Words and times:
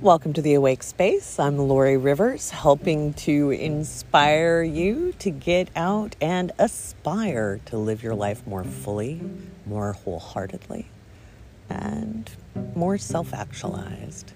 Welcome 0.00 0.32
to 0.32 0.40
the 0.40 0.54
Awake 0.54 0.82
Space. 0.82 1.38
I'm 1.38 1.58
Laurie 1.58 1.98
Rivers, 1.98 2.48
helping 2.48 3.12
to 3.14 3.50
inspire 3.50 4.62
you 4.62 5.12
to 5.18 5.28
get 5.28 5.68
out 5.76 6.16
and 6.22 6.52
aspire 6.58 7.60
to 7.66 7.76
live 7.76 8.02
your 8.02 8.14
life 8.14 8.46
more 8.46 8.64
fully, 8.64 9.20
more 9.66 9.92
wholeheartedly, 9.92 10.86
and 11.68 12.30
more 12.74 12.96
self 12.96 13.34
actualized. 13.34 14.32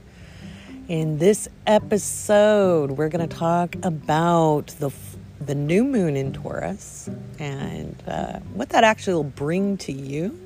In 0.88 1.16
this 1.16 1.48
episode, 1.66 2.90
we're 2.90 3.08
going 3.08 3.26
to 3.26 3.34
talk 3.34 3.74
about 3.82 4.66
the 4.80 4.90
the 5.40 5.54
new 5.54 5.82
moon 5.82 6.14
in 6.14 6.34
Taurus 6.34 7.08
and 7.38 7.96
uh, 8.06 8.38
what 8.52 8.68
that 8.68 8.84
actually 8.84 9.14
will 9.14 9.24
bring 9.24 9.78
to 9.78 9.92
you 9.92 10.43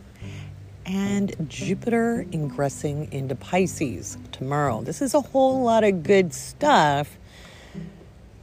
and 0.88 1.36
Jupiter 1.50 2.26
ingressing 2.32 3.12
into 3.12 3.34
Pisces 3.34 4.16
tomorrow. 4.32 4.80
This 4.80 5.02
is 5.02 5.12
a 5.12 5.20
whole 5.20 5.62
lot 5.62 5.84
of 5.84 6.02
good 6.02 6.32
stuff. 6.32 7.18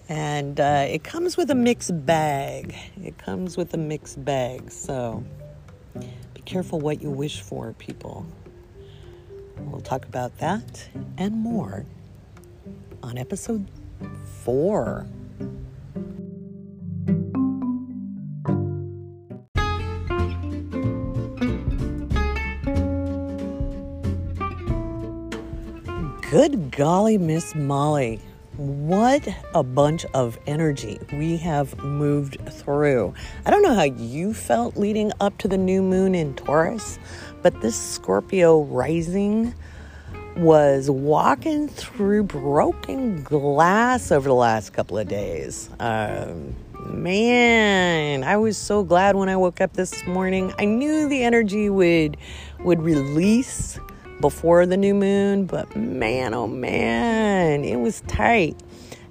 And 0.08 0.60
uh, 0.60 0.86
it 0.88 1.04
comes 1.04 1.36
with 1.36 1.50
a 1.50 1.56
mixed 1.56 2.06
bag. 2.06 2.76
It 3.04 3.18
comes 3.18 3.58
with 3.58 3.74
a 3.74 3.78
mixed 3.78 4.24
bag. 4.24 4.70
So 4.70 5.24
be 6.36 6.42
careful 6.46 6.80
what 6.80 7.02
you 7.02 7.10
wish 7.10 7.42
for, 7.42 7.74
people. 7.74 8.28
We'll 9.58 9.82
talk 9.82 10.06
about 10.06 10.38
that 10.38 10.88
and 11.18 11.36
more 11.36 11.86
on 13.02 13.18
episode 13.18 13.66
four. 14.44 15.08
Good 26.36 26.70
golly, 26.72 27.18
Miss 27.18 27.56
Molly. 27.56 28.20
What 28.58 29.26
a 29.54 29.64
bunch 29.64 30.06
of 30.14 30.38
energy 30.46 31.00
we 31.14 31.38
have 31.38 31.78
moved 31.78 32.38
through. 32.50 33.14
I 33.46 33.52
don't 33.52 33.62
know 33.62 33.74
how 33.74 33.84
you 33.84 34.34
felt 34.34 34.76
leading 34.76 35.14
up 35.22 35.38
to 35.38 35.48
the 35.48 35.58
new 35.58 35.82
moon 35.82 36.14
in 36.14 36.34
Taurus, 36.36 37.00
but 37.42 37.62
this 37.62 37.78
Scorpio 37.78 38.64
rising 38.64 39.56
was 40.36 40.92
walking 40.92 41.70
through 41.70 42.24
broken 42.24 43.24
glass 43.24 44.12
over 44.12 44.28
the 44.28 44.36
last 44.36 44.74
couple 44.74 44.98
of 44.98 45.08
days. 45.08 45.70
Um, 45.80 46.54
man, 46.90 48.26
I 48.26 48.36
was 48.36 48.58
so 48.58 48.84
glad 48.84 49.16
when 49.16 49.30
I 49.30 49.38
woke 49.38 49.62
up 49.62 49.72
this 49.72 50.06
morning. 50.06 50.54
I 50.60 50.66
knew 50.66 51.08
the 51.08 51.24
energy 51.24 51.70
would 51.70 52.18
would 52.60 52.82
release 52.82 53.80
before 54.20 54.66
the 54.66 54.78
new 54.78 54.94
moon, 54.94 55.46
but 55.46 55.76
man, 55.76 56.34
oh 56.34 56.48
man, 56.48 57.64
it 57.64 57.78
was 57.78 58.02
tight. 58.02 58.56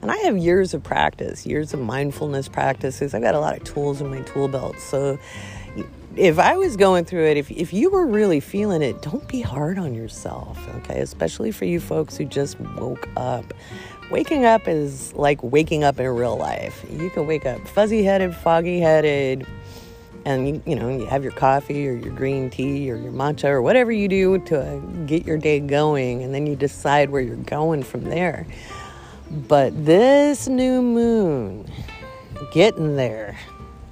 And 0.02 0.10
I 0.10 0.16
have 0.18 0.36
years 0.36 0.74
of 0.74 0.82
practice, 0.82 1.46
years 1.46 1.72
of 1.72 1.80
mindfulness 1.80 2.48
practices. 2.48 3.14
I've 3.14 3.22
got 3.22 3.34
a 3.34 3.40
lot 3.40 3.56
of 3.56 3.64
tools 3.64 4.00
in 4.00 4.10
my 4.10 4.20
tool 4.20 4.48
belt. 4.48 4.78
So 4.78 5.18
if 6.16 6.38
I 6.38 6.56
was 6.56 6.76
going 6.76 7.04
through 7.04 7.26
it, 7.26 7.36
if, 7.36 7.50
if 7.50 7.72
you 7.72 7.90
were 7.90 8.06
really 8.06 8.40
feeling 8.40 8.82
it, 8.82 9.02
don't 9.02 9.26
be 9.28 9.40
hard 9.40 9.78
on 9.78 9.94
yourself, 9.94 10.58
okay? 10.76 11.00
Especially 11.00 11.50
for 11.50 11.64
you 11.64 11.80
folks 11.80 12.16
who 12.16 12.24
just 12.24 12.60
woke 12.60 13.08
up. 13.16 13.54
Waking 14.10 14.44
up 14.44 14.68
is 14.68 15.14
like 15.14 15.42
waking 15.42 15.82
up 15.82 15.98
in 15.98 16.06
real 16.06 16.36
life. 16.36 16.84
You 16.90 17.08
can 17.10 17.26
wake 17.26 17.46
up 17.46 17.66
fuzzy 17.66 18.04
headed, 18.04 18.36
foggy 18.36 18.80
headed, 18.80 19.46
and 20.24 20.48
you, 20.48 20.62
you 20.66 20.76
know 20.76 20.88
you 20.88 21.06
have 21.06 21.22
your 21.22 21.32
coffee 21.32 21.88
or 21.88 21.92
your 21.92 22.14
green 22.14 22.50
tea 22.50 22.90
or 22.90 22.96
your 22.96 23.12
matcha 23.12 23.44
or 23.44 23.62
whatever 23.62 23.92
you 23.92 24.08
do 24.08 24.38
to 24.40 24.82
get 25.06 25.26
your 25.26 25.38
day 25.38 25.60
going 25.60 26.22
and 26.22 26.34
then 26.34 26.46
you 26.46 26.56
decide 26.56 27.10
where 27.10 27.20
you're 27.20 27.36
going 27.36 27.82
from 27.82 28.04
there. 28.04 28.46
But 29.30 29.84
this 29.84 30.48
new 30.48 30.82
moon 30.82 31.70
getting 32.52 32.96
there 32.96 33.38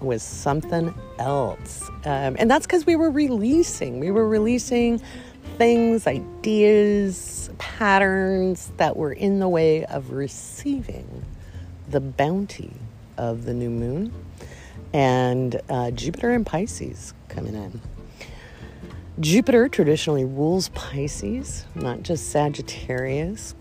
was 0.01 0.23
something 0.23 0.95
else. 1.19 1.89
Um, 2.05 2.37
and 2.39 2.51
that's 2.51 2.67
because 2.67 2.87
we 2.87 2.97
were 2.97 3.11
releasing. 3.11 4.01
We 4.01 4.11
were 4.11 4.29
releasing 4.29 5.01
things 5.59 6.07
ideas 6.07 7.51
patterns 7.59 8.73
that 8.79 8.97
were 8.97 9.13
in 9.13 9.39
the 9.39 9.49
way 9.49 9.85
of 9.87 10.13
receiving 10.13 11.25
the 11.89 12.01
bounty 12.01 12.73
of 13.19 13.45
the 13.45 13.55
new 13.55 13.71
moon 13.71 14.13
and 14.93 15.61
uh, 15.69 15.91
Jupiter 15.91 16.31
and 16.31 16.45
Pisces 16.45 17.15
coming 17.29 17.55
in. 17.55 17.81
Jupiter 19.21 19.69
traditionally 19.69 20.25
rules 20.25 20.69
Pisces, 20.71 21.67
not 21.75 22.03
just 22.03 22.31
Sagittarius. 22.31 23.55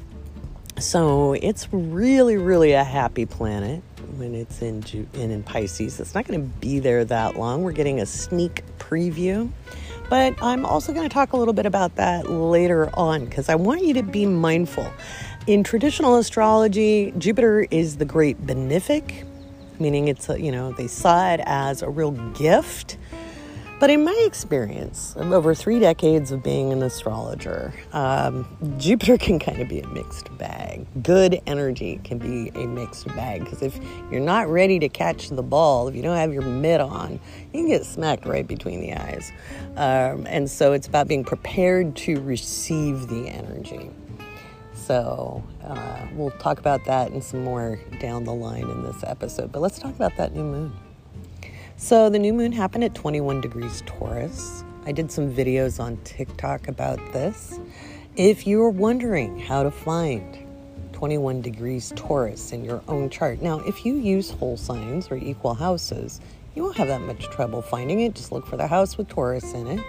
So 0.80 1.34
it's 1.34 1.72
really, 1.72 2.38
really 2.38 2.72
a 2.72 2.84
happy 2.84 3.26
planet 3.26 3.84
when 4.18 4.34
it's 4.34 4.62
in, 4.62 4.82
Ju- 4.82 5.08
in, 5.14 5.32
in 5.32 5.44
Pisces. 5.44 6.00
It's 6.00 6.16
not 6.16 6.26
going 6.26 6.42
to 6.42 6.48
be 6.60 6.80
there 6.80 7.04
that 7.06 7.38
long. 7.38 7.64
We're 7.64 7.74
getting 7.74 8.00
a 8.00 8.06
sneak 8.06 8.64
preview. 8.80 9.52
But 10.10 10.42
I'm 10.42 10.66
also 10.66 10.94
going 10.94 11.08
to 11.08 11.14
talk 11.14 11.34
a 11.34 11.38
little 11.38 11.54
bit 11.54 11.66
about 11.66 11.96
that 11.96 12.30
later 12.30 12.90
on 12.96 13.26
because 13.26 13.48
I 13.48 13.56
want 13.56 13.84
you 13.84 13.94
to 13.94 14.04
be 14.04 14.26
mindful. 14.26 14.92
In 15.48 15.64
traditional 15.64 16.18
astrology, 16.18 17.14
Jupiter 17.18 17.66
is 17.72 17.98
the 17.98 18.06
great 18.06 18.46
benefic, 18.46 19.26
meaning 19.82 20.08
it's 20.08 20.30
a, 20.30 20.40
you 20.40 20.52
know 20.52 20.72
they 20.72 20.88
saw 20.88 21.34
it 21.34 21.42
as 21.46 21.82
a 21.82 21.90
real 21.90 22.12
gift. 22.34 22.98
But 23.82 23.90
in 23.90 24.04
my 24.04 24.24
experience 24.28 25.16
of 25.16 25.32
over 25.32 25.56
three 25.56 25.80
decades 25.80 26.32
of 26.32 26.44
being 26.44 26.72
an 26.72 26.84
astrologer 26.84 27.74
um, 27.94 28.46
jupiter 28.78 29.18
can 29.26 29.40
kind 29.40 29.60
of 29.60 29.68
be 29.70 29.80
a 29.80 29.88
mixed 29.88 30.38
bag. 30.38 30.86
Good 31.02 31.42
energy 31.48 32.00
can 32.04 32.20
be 32.20 32.50
a 32.50 32.68
mixed 32.68 33.08
bag 33.16 33.44
because 33.44 33.64
if 33.64 33.80
you're 34.12 34.22
not 34.22 34.48
ready 34.50 34.78
to 34.78 34.88
catch 34.88 35.30
the 35.30 35.42
ball 35.42 35.88
if 35.88 35.96
you 35.96 36.04
don't 36.04 36.16
have 36.16 36.32
your 36.32 36.44
mitt 36.44 36.80
on 36.80 37.14
you 37.54 37.62
can 37.62 37.68
get 37.68 37.84
smacked 37.84 38.28
right 38.28 38.48
between 38.48 38.82
the 38.82 38.94
eyes. 38.94 39.32
Um, 39.78 40.28
and 40.28 40.48
so 40.48 40.74
it's 40.74 40.86
about 40.86 41.08
being 41.08 41.24
prepared 41.24 41.96
to 41.96 42.22
receive 42.22 43.08
the 43.08 43.30
energy 43.30 43.90
so 44.92 45.42
uh, 45.64 46.06
we'll 46.16 46.32
talk 46.32 46.60
about 46.60 46.84
that 46.84 47.12
and 47.12 47.24
some 47.24 47.46
more 47.46 47.80
down 48.02 48.26
the 48.26 48.34
line 48.34 48.70
in 48.70 48.84
this 48.84 49.06
episode. 49.08 49.50
But 49.50 49.62
let's 49.62 49.80
talk 49.80 49.96
about 49.96 50.18
that 50.18 50.36
new 50.36 50.44
moon. 50.44 50.74
So 51.78 52.10
the 52.10 52.20
new 52.20 52.34
moon 52.34 52.52
happened 52.52 52.84
at 52.84 52.94
21 52.94 53.40
degrees 53.40 53.84
Taurus. 53.86 54.66
I 54.86 54.92
did 54.92 55.10
some 55.10 55.34
videos 55.34 55.80
on 55.80 55.96
TikTok 56.04 56.68
about 56.68 56.98
this. 57.14 57.58
If 58.18 58.46
you're 58.46 58.70
wondering 58.70 59.40
how 59.40 59.64
to 59.64 59.72
find 59.72 60.38
21 60.92 61.42
degrees 61.42 61.94
Taurus 61.96 62.52
in 62.52 62.66
your 62.66 62.84
own 62.90 63.10
chart. 63.10 63.42
Now, 63.42 63.60
if 63.60 63.86
you 63.86 63.96
use 63.96 64.32
whole 64.32 64.58
signs 64.58 65.10
or 65.10 65.16
equal 65.16 65.54
houses, 65.54 66.20
you 66.54 66.64
won't 66.64 66.76
have 66.76 66.90
that 66.90 67.00
much 67.00 67.30
trouble 67.30 67.62
finding 67.62 68.02
it. 68.02 68.14
Just 68.14 68.34
look 68.34 68.46
for 68.46 68.58
the 68.58 68.68
house 68.68 68.98
with 68.98 69.08
Taurus 69.08 69.54
in 69.54 69.68
it, 69.68 69.86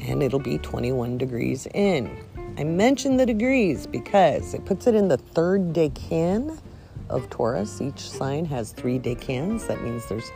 and 0.00 0.20
it'll 0.20 0.40
be 0.40 0.58
21 0.58 1.16
degrees 1.16 1.68
in. 1.74 2.24
I 2.58 2.64
mention 2.64 3.16
the 3.16 3.24
degrees 3.24 3.86
because 3.86 4.52
it 4.52 4.66
puts 4.66 4.86
it 4.86 4.94
in 4.94 5.08
the 5.08 5.16
third 5.16 5.72
decan 5.72 6.60
of 7.08 7.30
Taurus. 7.30 7.80
Each 7.80 8.10
sign 8.10 8.44
has 8.44 8.72
three 8.72 8.98
decans. 8.98 9.66
That 9.68 9.82
means 9.82 10.06
there's 10.06 10.30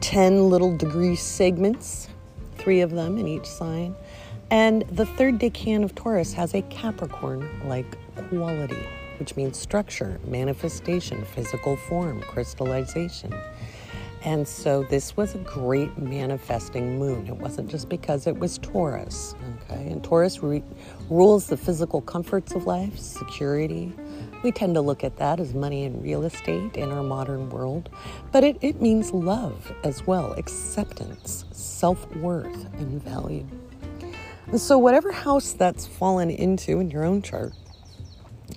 10 0.00 0.48
little 0.48 0.74
degree 0.74 1.14
segments, 1.14 2.08
three 2.56 2.80
of 2.80 2.90
them 2.92 3.18
in 3.18 3.28
each 3.28 3.44
sign. 3.44 3.94
And 4.50 4.82
the 4.88 5.04
third 5.04 5.38
decan 5.38 5.84
of 5.84 5.94
Taurus 5.94 6.32
has 6.32 6.54
a 6.54 6.62
Capricorn 6.62 7.46
like 7.66 7.98
quality, 8.30 8.88
which 9.18 9.36
means 9.36 9.58
structure, 9.58 10.20
manifestation, 10.24 11.22
physical 11.22 11.76
form, 11.76 12.22
crystallization. 12.22 13.34
And 14.24 14.46
so 14.46 14.84
this 14.84 15.16
was 15.16 15.34
a 15.34 15.38
great 15.38 15.98
manifesting 15.98 16.98
moon. 16.98 17.26
It 17.26 17.36
wasn't 17.36 17.68
just 17.68 17.88
because 17.88 18.26
it 18.26 18.38
was 18.38 18.58
Taurus, 18.58 19.34
okay? 19.72 19.90
And 19.90 20.02
Taurus 20.02 20.42
re- 20.42 20.62
rules 21.08 21.46
the 21.46 21.56
physical 21.56 22.00
comforts 22.00 22.52
of 22.52 22.66
life, 22.66 22.98
security. 22.98 23.92
We 24.42 24.50
tend 24.50 24.74
to 24.74 24.80
look 24.80 25.04
at 25.04 25.16
that 25.18 25.38
as 25.38 25.54
money 25.54 25.84
and 25.84 26.02
real 26.02 26.24
estate 26.24 26.76
in 26.76 26.90
our 26.90 27.02
modern 27.02 27.48
world, 27.50 27.88
but 28.32 28.42
it, 28.42 28.56
it 28.60 28.80
means 28.80 29.12
love 29.12 29.72
as 29.84 30.06
well, 30.06 30.32
acceptance, 30.32 31.44
self 31.52 32.12
worth, 32.16 32.66
and 32.74 33.02
value. 33.02 33.46
And 34.46 34.60
so, 34.60 34.78
whatever 34.78 35.12
house 35.12 35.52
that's 35.52 35.86
fallen 35.86 36.30
into 36.30 36.80
in 36.80 36.90
your 36.90 37.04
own 37.04 37.22
chart 37.22 37.52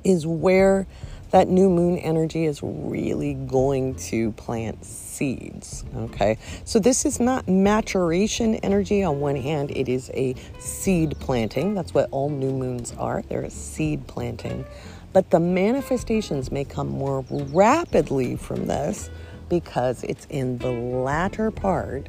is 0.03 0.25
where 0.25 0.87
that 1.31 1.47
new 1.47 1.69
moon 1.69 1.97
energy 1.97 2.45
is 2.45 2.61
really 2.63 3.33
going 3.33 3.95
to 3.95 4.31
plant 4.33 4.83
seeds. 5.15 5.85
Okay, 5.95 6.37
so 6.65 6.79
this 6.79 7.05
is 7.05 7.19
not 7.19 7.47
maturation 7.47 8.55
energy 8.55 9.03
on 9.03 9.19
one 9.19 9.35
hand, 9.35 9.71
it 9.71 9.87
is 9.87 10.11
a 10.13 10.35
seed 10.59 11.15
planting. 11.19 11.73
That's 11.73 11.93
what 11.93 12.09
all 12.11 12.29
new 12.29 12.51
moons 12.51 12.93
are, 12.97 13.23
they're 13.29 13.43
a 13.43 13.49
seed 13.49 14.05
planting. 14.07 14.65
But 15.13 15.29
the 15.29 15.39
manifestations 15.39 16.51
may 16.51 16.65
come 16.65 16.89
more 16.89 17.23
rapidly 17.29 18.35
from 18.35 18.67
this 18.67 19.09
because 19.47 20.03
it's 20.03 20.25
in 20.29 20.57
the 20.57 20.71
latter 20.71 21.51
part 21.51 22.07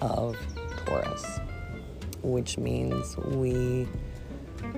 of 0.00 0.36
Taurus, 0.86 1.40
which 2.22 2.56
means 2.56 3.16
we 3.18 3.86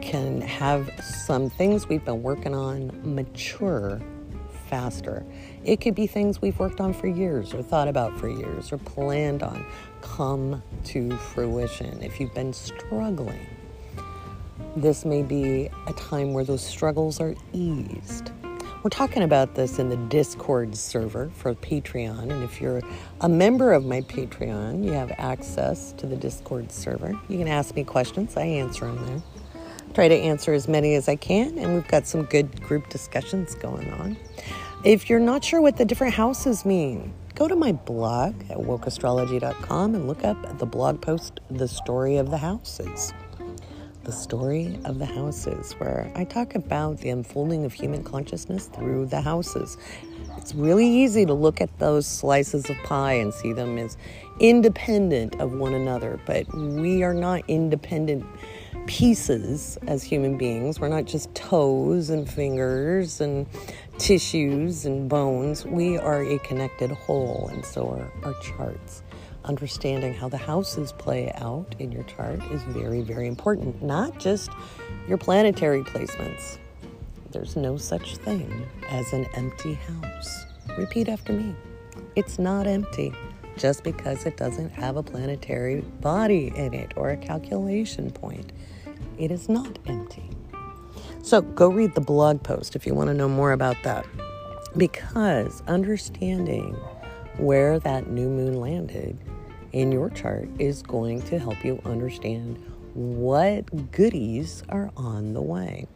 can 0.00 0.40
have 0.40 0.90
some 1.00 1.48
things 1.50 1.88
we've 1.88 2.04
been 2.04 2.22
working 2.22 2.54
on 2.54 2.90
mature 3.04 4.00
faster. 4.68 5.24
It 5.64 5.80
could 5.80 5.94
be 5.94 6.08
things 6.08 6.42
we've 6.42 6.58
worked 6.58 6.80
on 6.80 6.92
for 6.92 7.06
years 7.06 7.54
or 7.54 7.62
thought 7.62 7.86
about 7.86 8.18
for 8.18 8.28
years 8.28 8.72
or 8.72 8.78
planned 8.78 9.44
on 9.44 9.64
come 10.00 10.60
to 10.86 11.16
fruition. 11.16 12.02
If 12.02 12.18
you've 12.18 12.34
been 12.34 12.52
struggling, 12.52 13.46
this 14.74 15.04
may 15.04 15.22
be 15.22 15.70
a 15.86 15.92
time 15.92 16.32
where 16.32 16.42
those 16.42 16.66
struggles 16.66 17.20
are 17.20 17.36
eased. 17.52 18.32
We're 18.82 18.90
talking 18.90 19.22
about 19.22 19.54
this 19.54 19.78
in 19.78 19.88
the 19.88 19.96
Discord 19.96 20.74
server 20.74 21.30
for 21.36 21.54
Patreon. 21.54 22.32
And 22.32 22.42
if 22.42 22.60
you're 22.60 22.82
a 23.20 23.28
member 23.28 23.72
of 23.72 23.84
my 23.84 24.00
Patreon, 24.00 24.84
you 24.84 24.90
have 24.90 25.12
access 25.18 25.92
to 25.92 26.06
the 26.06 26.16
Discord 26.16 26.72
server. 26.72 27.16
You 27.28 27.38
can 27.38 27.46
ask 27.46 27.76
me 27.76 27.84
questions, 27.84 28.36
I 28.36 28.42
answer 28.42 28.86
them 28.86 29.06
there. 29.06 29.22
Try 29.94 30.08
to 30.08 30.16
answer 30.16 30.52
as 30.54 30.66
many 30.66 30.94
as 30.94 31.08
I 31.08 31.16
can, 31.16 31.58
and 31.58 31.74
we've 31.74 31.86
got 31.86 32.06
some 32.06 32.24
good 32.24 32.60
group 32.62 32.88
discussions 32.88 33.54
going 33.54 33.92
on. 33.92 34.16
If 34.84 35.08
you're 35.08 35.20
not 35.20 35.44
sure 35.44 35.60
what 35.60 35.76
the 35.76 35.84
different 35.84 36.14
houses 36.14 36.64
mean, 36.64 37.14
go 37.36 37.46
to 37.46 37.54
my 37.54 37.70
blog 37.70 38.34
at 38.50 38.58
wokeastrology.com 38.58 39.94
and 39.94 40.08
look 40.08 40.24
up 40.24 40.58
the 40.58 40.66
blog 40.66 41.00
post, 41.00 41.38
The 41.52 41.68
Story 41.68 42.16
of 42.16 42.32
the 42.32 42.38
Houses 42.38 43.12
the 44.04 44.12
story 44.12 44.78
of 44.84 44.98
the 44.98 45.06
houses, 45.06 45.72
where 45.74 46.10
I 46.16 46.24
talk 46.24 46.54
about 46.54 46.98
the 46.98 47.10
unfolding 47.10 47.64
of 47.64 47.72
human 47.72 48.02
consciousness 48.02 48.66
through 48.66 49.06
the 49.06 49.20
houses. 49.20 49.78
It's 50.36 50.54
really 50.54 50.86
easy 50.86 51.24
to 51.26 51.34
look 51.34 51.60
at 51.60 51.78
those 51.78 52.06
slices 52.06 52.68
of 52.68 52.76
pie 52.78 53.14
and 53.14 53.32
see 53.32 53.52
them 53.52 53.78
as 53.78 53.96
independent 54.40 55.40
of 55.40 55.52
one 55.52 55.74
another, 55.74 56.18
but 56.26 56.52
we 56.52 57.04
are 57.04 57.14
not 57.14 57.42
independent 57.46 58.26
pieces 58.86 59.78
as 59.86 60.02
human 60.02 60.36
beings. 60.36 60.80
We're 60.80 60.88
not 60.88 61.04
just 61.04 61.32
toes 61.36 62.10
and 62.10 62.28
fingers 62.28 63.20
and 63.20 63.46
tissues 64.02 64.84
and 64.84 65.08
bones. 65.08 65.64
We 65.64 65.96
are 65.96 66.24
a 66.24 66.38
connected 66.40 66.90
whole, 66.90 67.48
and 67.52 67.64
so 67.64 67.88
are 67.88 68.12
our 68.24 68.34
charts 68.42 69.04
understanding 69.44 70.12
how 70.12 70.28
the 70.28 70.36
houses 70.36 70.92
play 70.92 71.30
out 71.36 71.74
in 71.78 71.92
your 71.92 72.02
chart 72.04 72.40
is 72.50 72.62
very, 72.64 73.00
very 73.00 73.28
important, 73.28 73.80
not 73.80 74.18
just 74.18 74.50
your 75.06 75.18
planetary 75.18 75.82
placements. 75.82 76.58
There's 77.30 77.54
no 77.54 77.76
such 77.76 78.16
thing 78.16 78.68
as 78.88 79.12
an 79.12 79.26
empty 79.34 79.74
house. 79.74 80.46
Repeat 80.76 81.08
after 81.08 81.32
me 81.32 81.54
it's 82.16 82.38
not 82.38 82.66
empty 82.66 83.12
just 83.56 83.84
because 83.84 84.26
it 84.26 84.36
doesn't 84.36 84.70
have 84.70 84.96
a 84.96 85.02
planetary 85.02 85.80
body 86.00 86.52
in 86.56 86.74
it 86.74 86.92
or 86.96 87.10
a 87.10 87.16
calculation 87.16 88.10
point. 88.10 88.52
It 89.16 89.30
is 89.30 89.48
not 89.48 89.78
empty. 89.86 90.31
So 91.22 91.40
go 91.40 91.68
read 91.68 91.94
the 91.94 92.00
blog 92.00 92.42
post 92.42 92.74
if 92.74 92.86
you 92.86 92.94
want 92.94 93.08
to 93.08 93.14
know 93.14 93.28
more 93.28 93.52
about 93.52 93.76
that. 93.84 94.04
Because 94.76 95.62
understanding 95.68 96.74
where 97.36 97.78
that 97.78 98.08
new 98.08 98.28
moon 98.28 98.60
landed 98.60 99.16
in 99.72 99.92
your 99.92 100.10
chart 100.10 100.48
is 100.58 100.82
going 100.82 101.22
to 101.22 101.38
help 101.38 101.64
you 101.64 101.80
understand 101.84 102.60
what 102.94 103.90
goodies 103.92 104.62
are 104.68 104.90
on 104.96 105.32
the 105.32 105.40
way 105.40 105.86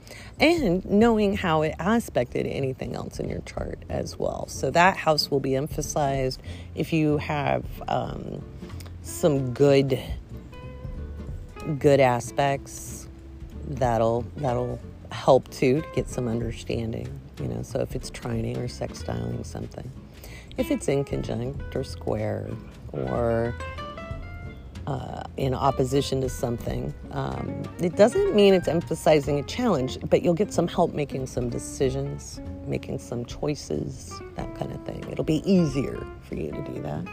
and 0.41 0.83
knowing 0.87 1.37
how 1.37 1.63
it 1.63 1.75
aspected 1.79 2.47
anything 2.47 2.97
else 2.97 3.19
in 3.19 3.29
your 3.29 3.41
chart 3.41 3.83
as 3.89 4.19
well. 4.19 4.47
So 4.49 4.71
that 4.71 4.97
house 4.97 5.31
will 5.31 5.41
be 5.41 5.57
emphasized 5.57 6.41
if 6.75 6.93
you 6.93 7.19
have 7.19 7.65
um, 7.89 8.43
some 9.03 9.53
good 9.53 10.01
good 11.79 11.99
aspects 11.99 13.09
that'll 13.69 14.25
that'll 14.37 14.79
help 15.17 15.49
too 15.51 15.81
to 15.81 15.89
get 15.95 16.09
some 16.09 16.29
understanding 16.29 17.09
you 17.41 17.49
know 17.49 17.63
so 17.63 17.81
if 17.81 17.97
it's 17.97 18.11
trining 18.11 18.57
or 18.57 18.69
sextiling 18.69 19.45
something 19.45 19.91
if 20.57 20.71
it's 20.71 20.89
in 20.89 21.05
conjunct 21.05 21.75
or 21.75 21.85
square 21.85 22.49
or 22.93 23.55
uh, 24.87 25.23
in 25.37 25.55
opposition 25.55 26.21
to 26.21 26.29
something. 26.29 26.95
Um, 27.11 27.63
it 27.81 27.97
doesn't 27.97 28.35
mean 28.35 28.55
it's 28.55 28.69
emphasizing 28.69 29.39
a 29.41 29.43
challenge, 29.43 29.99
but 30.09 30.23
you'll 30.23 30.35
get 30.35 30.53
some 30.53 30.69
help 30.69 30.95
making 30.95 31.27
some 31.27 31.51
decisions, 31.51 32.41
making 32.67 33.01
some 33.01 33.25
choices, 33.25 34.21
that 34.37 34.55
kind 34.55 34.73
of 34.73 34.85
thing. 34.85 35.05
It'll 35.11 35.25
be 35.25 35.43
easier 35.51 36.07
for 36.23 36.37
you 36.37 36.53
to 36.53 36.63
do 36.63 36.81
that. 36.83 37.05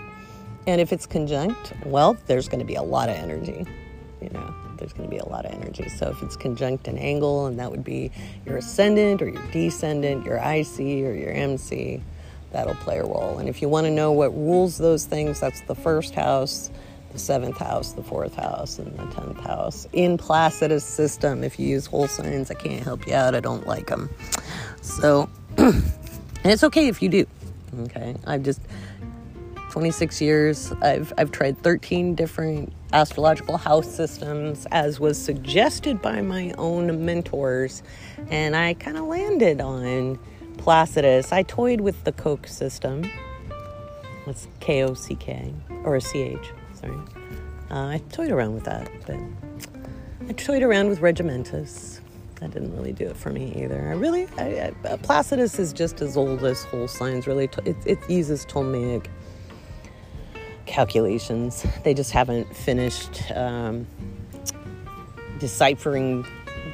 And 0.68 0.80
if 0.80 0.94
it's 0.94 1.06
conjunct, 1.06 1.74
well, 1.86 2.16
there's 2.28 2.48
going 2.48 2.60
to 2.60 2.66
be 2.66 2.76
a 2.76 2.84
lot 2.84 3.10
of 3.10 3.16
energy. 3.16 3.66
You 4.22 4.30
know, 4.30 4.54
there's 4.84 4.92
going 4.92 5.10
to 5.10 5.16
be 5.16 5.20
a 5.20 5.30
lot 5.30 5.46
of 5.46 5.54
energy. 5.54 5.88
So 5.88 6.10
if 6.10 6.22
it's 6.22 6.36
conjunct 6.36 6.90
an 6.90 6.98
angle, 6.98 7.46
and 7.46 7.58
that 7.58 7.72
would 7.72 7.86
be 7.86 8.12
your 8.46 8.58
ascendant 8.58 9.22
or 9.22 9.30
your 9.30 9.42
descendant, 9.52 10.26
your 10.26 10.36
IC 10.36 10.80
or 10.80 11.14
your 11.14 11.32
MC, 11.32 12.04
that'll 12.52 12.76
play 12.76 13.00
a 13.00 13.06
role. 13.06 13.38
And 13.38 13.48
if 13.48 13.62
you 13.62 13.70
want 13.70 13.86
to 13.88 13.92
know 13.92 14.12
what 14.12 14.36
rules 14.36 14.78
those 14.78 15.06
things, 15.06 15.40
that's 15.40 15.62
the 15.62 15.74
first 15.74 16.14
house, 16.14 16.70
the 17.14 17.20
seventh 17.20 17.58
house, 17.58 17.94
the 17.94 18.04
fourth 18.04 18.36
house, 18.36 18.78
and 18.78 18.92
the 19.00 19.06
tenth 19.16 19.40
house. 19.40 19.88
In 19.94 20.18
Placidus 20.18 20.84
system, 20.84 21.46
if 21.46 21.58
you 21.58 21.66
use 21.66 21.86
whole 21.86 22.10
signs, 22.10 22.52
I 22.52 22.56
can't 22.56 22.84
help 22.84 23.08
you 23.08 23.14
out. 23.14 23.36
I 23.36 23.40
don't 23.40 23.66
like 23.66 23.88
them. 23.88 24.10
So, 24.82 25.30
and 25.58 25.82
it's 26.44 26.66
okay 26.66 26.90
if 26.90 27.02
you 27.02 27.08
do. 27.08 27.26
Okay, 27.84 28.18
I've 28.28 28.44
just 28.44 28.60
26 29.72 30.22
years. 30.22 30.74
I've 30.82 31.14
I've 31.18 31.32
tried 31.32 31.58
13 31.64 32.16
different 32.16 32.74
astrological 32.94 33.58
house 33.58 33.94
systems, 33.94 34.66
as 34.72 35.00
was 35.00 35.22
suggested 35.22 36.02
by 36.02 36.22
my 36.22 36.54
own 36.58 37.04
mentors, 37.04 37.84
and 38.30 38.56
I 38.56 38.76
kind 38.76 38.98
of 38.98 39.06
landed 39.06 39.60
on 39.60 40.20
Placidus. 40.58 41.34
I 41.34 41.44
toyed 41.44 41.82
with 41.82 42.04
the 42.04 42.12
Koch 42.12 42.48
system. 42.48 43.10
It's 44.28 44.48
K 44.62 44.84
O 44.84 44.94
C 44.94 45.16
K 45.16 45.54
or 45.84 46.00
C 46.00 46.22
H, 46.22 46.52
sorry. 46.76 46.96
Uh, 47.70 47.88
I 47.88 48.02
toyed 48.12 48.32
around 48.32 48.54
with 48.54 48.64
that, 48.66 48.90
but 49.06 49.18
I 50.30 50.34
toyed 50.34 50.64
around 50.64 50.88
with 50.90 51.02
Regimentus. 51.02 52.00
That 52.36 52.52
didn't 52.52 52.76
really 52.76 52.94
do 52.94 53.06
it 53.06 53.18
for 53.18 53.32
me 53.32 53.54
either. 53.64 53.90
I 53.90 53.94
really, 53.94 54.28
I, 54.38 54.74
I, 54.86 54.98
Placidus 54.98 55.60
is 55.60 55.74
just 55.74 56.02
as 56.02 56.16
old 56.16 56.44
as 56.44 56.64
whole 56.66 56.88
signs, 56.88 57.26
really. 57.26 57.50
It, 57.66 57.76
it 57.86 58.10
uses 58.10 58.46
Ptolemaic 58.46 59.10
calculations. 60.66 61.66
They 61.84 61.94
just 61.94 62.12
haven't 62.12 62.56
finished 62.56 63.32
um, 63.32 63.88
deciphering 65.40 66.26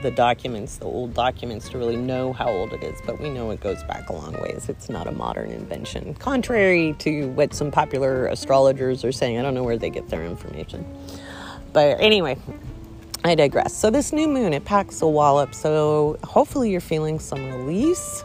the 0.02 0.12
documents, 0.12 0.78
the 0.78 0.86
old 0.86 1.14
documents, 1.14 1.70
to 1.70 1.78
really 1.78 1.98
know 1.98 2.32
how 2.34 2.50
old 2.50 2.74
it 2.74 2.84
is, 2.84 3.00
but 3.06 3.20
we 3.20 3.30
know 3.30 3.52
it 3.52 3.60
goes 3.60 3.84
back 3.84 4.10
a 4.10 4.14
long 4.14 4.34
ways. 4.42 4.70
It's 4.70 4.90
not 4.90 5.08
a 5.08 5.12
modern 5.12 5.52
invention, 5.52 6.14
contrary 6.16 6.96
to 7.00 7.28
what 7.30 7.54
some 7.54 7.72
popular 7.72 8.28
astrologers 8.28 9.04
are 9.04 9.12
saying. 9.12 9.38
I 9.38 9.42
don't 9.42 9.54
know 9.54 9.64
where 9.64 9.78
they 9.78 9.90
get 9.90 10.10
their 10.10 10.24
information. 10.24 10.86
But 11.74 12.00
anyway, 12.00 12.38
I 13.24 13.36
digress. 13.36 13.76
So, 13.76 13.90
this 13.90 14.14
new 14.14 14.28
moon, 14.28 14.54
it 14.54 14.66
packs 14.66 15.02
a 15.02 15.08
wallop. 15.08 15.54
So, 15.54 16.18
hopefully, 16.24 16.72
you're 16.72 16.82
feeling 16.82 17.20
some 17.20 17.52
release 17.52 18.24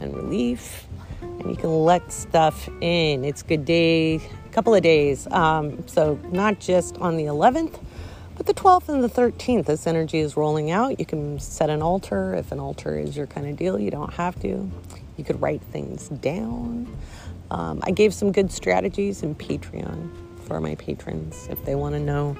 and 0.00 0.14
relief, 0.14 0.86
and 1.20 1.50
you 1.50 1.56
can 1.56 1.70
let 1.84 2.12
stuff 2.12 2.68
in. 2.80 3.24
It's 3.24 3.42
good 3.42 3.64
day, 3.64 4.20
couple 4.58 4.74
of 4.74 4.82
days. 4.82 5.28
Um, 5.28 5.86
so, 5.86 6.18
not 6.32 6.58
just 6.58 6.98
on 6.98 7.16
the 7.16 7.26
11th 7.26 7.78
but 8.36 8.46
the 8.46 8.54
12th 8.54 8.88
and 8.88 9.02
the 9.02 9.08
13th, 9.08 9.66
this 9.66 9.84
energy 9.88 10.18
is 10.20 10.36
rolling 10.36 10.70
out. 10.70 11.00
You 11.00 11.04
can 11.04 11.40
set 11.40 11.70
an 11.70 11.82
altar 11.82 12.34
if 12.34 12.52
an 12.52 12.60
altar 12.60 12.96
is 12.96 13.16
your 13.16 13.26
kind 13.26 13.48
of 13.48 13.56
deal. 13.56 13.80
You 13.80 13.90
don't 13.90 14.12
have 14.14 14.40
to. 14.42 14.70
You 15.16 15.24
could 15.24 15.42
write 15.42 15.60
things 15.60 16.08
down. 16.08 16.86
Um, 17.50 17.80
I 17.82 17.90
gave 17.90 18.14
some 18.14 18.30
good 18.30 18.52
strategies 18.52 19.24
in 19.24 19.34
Patreon 19.34 20.12
for 20.46 20.60
my 20.60 20.76
patrons 20.76 21.48
if 21.50 21.64
they 21.64 21.74
want 21.74 21.96
to 21.96 22.00
know 22.00 22.36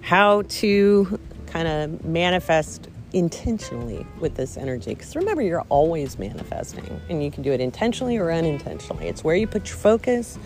how 0.00 0.42
to 0.42 1.18
kind 1.46 1.66
of 1.66 2.04
manifest 2.04 2.86
intentionally 3.12 4.06
with 4.20 4.36
this 4.36 4.56
energy. 4.56 4.94
Because 4.94 5.16
remember, 5.16 5.42
you're 5.42 5.62
always 5.62 6.20
manifesting, 6.20 7.00
and 7.08 7.22
you 7.22 7.32
can 7.32 7.42
do 7.42 7.50
it 7.50 7.60
intentionally 7.60 8.16
or 8.16 8.30
unintentionally. 8.30 9.08
It's 9.08 9.24
where 9.24 9.34
you 9.34 9.48
put 9.48 9.68
your 9.68 9.76
focus 9.76 10.38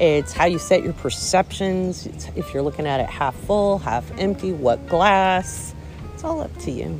it's 0.00 0.32
how 0.32 0.46
you 0.46 0.58
set 0.58 0.82
your 0.82 0.92
perceptions. 0.94 2.06
It's 2.06 2.28
if 2.34 2.52
you're 2.52 2.62
looking 2.62 2.86
at 2.86 3.00
it 3.00 3.08
half 3.08 3.34
full, 3.34 3.78
half 3.78 4.10
empty, 4.18 4.52
what 4.52 4.86
glass. 4.88 5.74
It's 6.14 6.24
all 6.24 6.40
up 6.40 6.56
to 6.58 6.70
you 6.70 6.98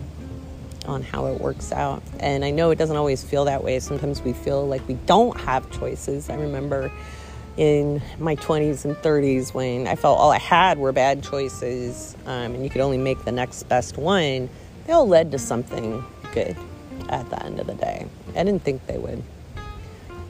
on 0.87 1.03
how 1.03 1.27
it 1.27 1.41
works 1.41 1.73
out. 1.73 2.03
And 2.21 2.45
I 2.45 2.51
know 2.51 2.71
it 2.71 2.77
doesn't 2.77 2.97
always 2.97 3.25
feel 3.25 3.47
that 3.47 3.65
way. 3.65 3.81
Sometimes 3.81 4.23
we 4.23 4.33
feel 4.33 4.67
like 4.67 4.87
we 4.87 4.95
don't 5.07 5.39
have 5.41 5.71
choices. 5.71 6.31
I 6.31 6.35
remember 6.35 6.93
in 7.57 8.03
my 8.19 8.37
20s 8.37 8.85
and 8.85 8.97
30s 8.97 9.55
when 9.55 9.87
I 9.87 9.97
felt 9.97 10.19
all 10.19 10.31
I 10.31 10.39
had 10.39 10.79
were 10.79 10.93
bad 10.93 11.23
choices 11.23 12.17
um, 12.27 12.55
and 12.55 12.65
you 12.65 12.71
could 12.71 12.81
only 12.81 12.99
make 12.99 13.25
the 13.25 13.33
next 13.33 13.65
best 13.65 13.97
one, 13.97 14.49
they 14.87 14.93
all 14.93 15.07
led 15.07 15.31
to 15.33 15.39
something 15.39 16.05
good 16.33 16.57
at 17.09 17.29
the 17.31 17.43
end 17.45 17.61
of 17.61 17.67
the 17.67 17.75
day. 17.75 18.07
I 18.31 18.43
didn't 18.43 18.63
think 18.63 18.87
they 18.87 18.99
would. 18.99 19.23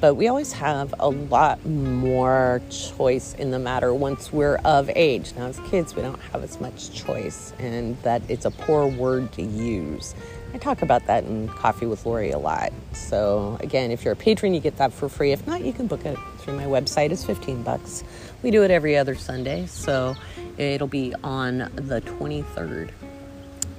But 0.04 0.16
we 0.16 0.28
always 0.28 0.52
have 0.52 0.94
a 1.00 1.08
lot 1.08 1.64
more 1.64 2.60
choice 2.68 3.32
in 3.36 3.50
the 3.52 3.58
matter 3.58 3.94
once 3.94 4.30
we're 4.30 4.56
of 4.56 4.90
age. 4.94 5.32
Now, 5.34 5.46
as 5.46 5.58
kids, 5.70 5.96
we 5.96 6.02
don't 6.02 6.20
have 6.30 6.44
as 6.44 6.60
much 6.60 6.92
choice, 6.92 7.54
and 7.58 7.96
that 8.02 8.20
it's 8.28 8.44
a 8.44 8.50
poor 8.50 8.86
word 8.86 9.32
to 9.32 9.42
use. 9.42 10.14
I 10.52 10.58
talk 10.58 10.82
about 10.82 11.06
that 11.06 11.24
in 11.24 11.48
Coffee 11.48 11.86
with 11.86 12.04
Laurie 12.04 12.32
a 12.32 12.38
lot. 12.38 12.70
So, 12.92 13.56
again, 13.60 13.90
if 13.90 14.04
you're 14.04 14.12
a 14.12 14.16
patron, 14.16 14.52
you 14.52 14.60
get 14.60 14.76
that 14.76 14.92
for 14.92 15.08
free. 15.08 15.32
If 15.32 15.46
not, 15.46 15.64
you 15.64 15.72
can 15.72 15.86
book 15.86 16.04
it 16.04 16.18
through 16.36 16.58
my 16.58 16.66
website. 16.66 17.10
It's 17.10 17.24
15 17.24 17.62
bucks. 17.62 18.04
We 18.42 18.50
do 18.50 18.62
it 18.62 18.70
every 18.70 18.98
other 18.98 19.14
Sunday, 19.14 19.64
so 19.64 20.16
it'll 20.58 20.86
be 20.86 21.14
on 21.24 21.70
the 21.76 22.02
23rd. 22.02 22.90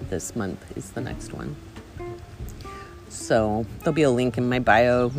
This 0.09 0.35
month 0.35 0.75
is 0.75 0.89
the 0.89 1.01
next 1.01 1.33
one. 1.33 1.55
So, 3.09 3.67
there'll 3.81 3.93
be 3.93 4.01
a 4.01 4.09
link 4.09 4.39
in 4.39 4.49
my 4.49 4.57
bio 4.57 5.11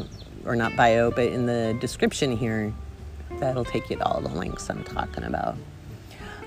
or 0.47 0.57
not 0.57 0.76
bio, 0.76 1.11
but 1.11 1.26
in 1.26 1.47
the 1.47 1.76
description 1.81 2.37
here, 2.37 2.73
that'll 3.41 3.65
take 3.65 3.91
you 3.91 3.97
to 3.97 4.05
all 4.05 4.21
the 4.21 4.29
links 4.29 4.71
I'm 4.71 4.85
talking 4.85 5.25
about. 5.25 5.57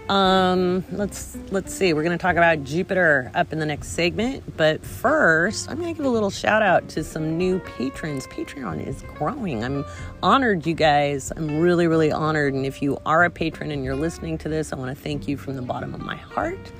Um, 0.10 0.84
let's 0.92 1.38
let's 1.51 1.72
see. 1.72 1.94
We're 1.94 2.01
going 2.01 2.18
to 2.18 2.22
talk 2.22 2.36
about 2.36 2.63
Jupiter 2.63 3.30
up 3.36 3.54
in 3.54 3.60
the 3.60 3.66
next 3.66 3.89
segment, 3.89 4.58
but 4.58 4.84
first, 4.84 5.70
I'm 5.70 5.78
going 5.78 5.94
to 5.94 5.98
give 5.98 6.06
a 6.08 6.10
little 6.10 6.32
shout 6.32 6.63
out 6.63 6.89
to 6.89 7.04
some 7.04 7.38
new 7.38 7.60
patrons. 7.60 8.25
Patreon 8.25 8.86
is 8.88 9.04
growing. 9.04 9.63
I'm 9.63 9.86
honored, 10.24 10.66
you 10.66 10.74
guys. 10.74 11.32
I'm 11.36 11.60
really 11.60 11.86
really 11.86 12.12
honored. 12.12 12.56
And 12.56 12.66
if 12.66 12.82
you 12.82 12.98
are 13.06 13.24
a 13.24 13.30
patron 13.30 13.70
and 13.70 13.84
you're 13.84 13.96
listening 13.96 14.39
to 14.39 14.50
this, 14.50 14.74
I 14.74 14.78
want 14.78 14.98
to 14.98 15.00
thank 15.00 15.28
you 15.28 15.38
from 15.38 15.56
the 15.56 15.62
bottom 15.62 15.94
of 15.94 16.01
my 16.01 16.16
heart. 16.16 16.72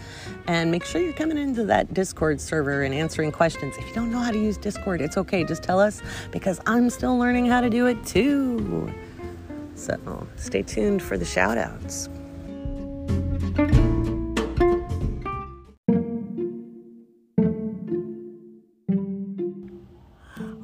And 0.48 0.72
make 0.72 0.84
sure 0.84 1.00
you're 1.00 1.14
coming 1.14 1.38
into 1.38 1.66
that 1.66 1.94
Discord 1.94 2.42
server 2.42 2.82
and 2.82 2.96
answering 2.96 3.32
questions. 3.32 3.78
If 3.78 3.88
you 3.88 3.94
don't 3.94 4.12
know 4.12 4.18
how 4.18 4.32
to 4.32 4.40
use 4.40 4.58
Discord, 4.58 5.02
it's 5.02 5.18
okay. 5.18 5.44
Just 5.44 5.62
tell 5.62 5.80
us 5.80 6.02
because 6.32 6.60
I'm 6.66 6.90
still 6.90 7.16
learning 7.16 7.46
how 7.46 7.62
to 7.62 7.70
do 7.70 7.86
it 7.86 8.04
too. 8.08 8.92
So 9.76 10.28
stay 10.36 10.64
tuned 10.64 11.04
for 11.04 11.16
the 11.16 11.26
shout 11.26 11.60
outs. 11.60 12.10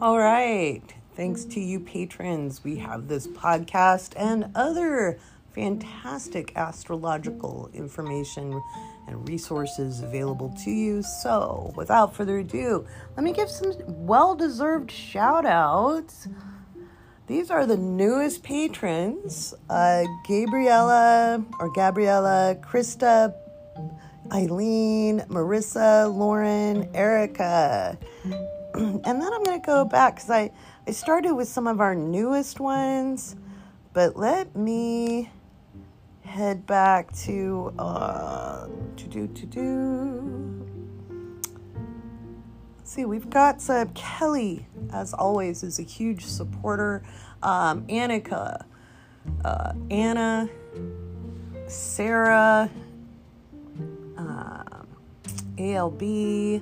All 0.01 0.19
right. 0.19 0.83
Thanks 1.15 1.45
to 1.45 1.59
you 1.61 1.79
patrons, 1.79 2.63
we 2.63 2.75
have 2.75 3.07
this 3.07 3.25
podcast 3.25 4.13
and 4.17 4.51
other 4.53 5.17
fantastic 5.53 6.51
astrological 6.57 7.69
information 7.73 8.61
and 9.07 9.27
resources 9.27 10.01
available 10.01 10.53
to 10.63 10.69
you. 10.69 11.01
So, 11.01 11.73
without 11.75 12.13
further 12.13 12.39
ado, 12.39 12.85
let 13.15 13.23
me 13.23 13.31
give 13.31 13.49
some 13.49 13.73
well 13.87 14.35
deserved 14.35 14.91
shout 14.91 15.45
outs. 15.45 16.27
These 17.27 17.49
are 17.49 17.65
the 17.65 17.77
newest 17.77 18.43
patrons 18.43 19.55
uh, 19.67 20.03
Gabriella 20.27 21.43
or 21.59 21.71
Gabriella, 21.73 22.55
Krista, 22.61 23.33
Eileen, 24.31 25.21
Marissa, 25.21 26.15
Lauren, 26.15 26.87
Erica. 26.93 27.97
and 28.75 29.03
then 29.03 29.33
I'm 29.33 29.43
going 29.43 29.59
to 29.59 29.65
go 29.65 29.85
back 29.85 30.15
because 30.15 30.29
I, 30.29 30.51
I 30.87 30.91
started 30.91 31.33
with 31.33 31.47
some 31.47 31.65
of 31.65 31.79
our 31.79 31.95
newest 31.95 32.59
ones, 32.59 33.35
but 33.93 34.15
let 34.15 34.55
me 34.55 35.31
head 36.23 36.67
back 36.67 37.11
to 37.23 37.73
uh, 37.79 38.67
to 38.97 39.07
do 39.07 39.27
to 39.27 39.45
do. 39.47 40.74
See, 42.87 43.03
we've 43.03 43.31
got 43.31 43.61
some 43.61 43.89
Kelly, 43.95 44.67
as 44.93 45.11
always, 45.11 45.63
is 45.63 45.79
a 45.79 45.81
huge 45.81 46.23
supporter. 46.23 47.01
Um, 47.41 47.81
Annika, 47.87 48.63
uh, 49.43 49.73
Anna, 49.89 50.47
Sarah, 51.65 52.69
uh, 54.15 54.63
ALB. 55.57 56.61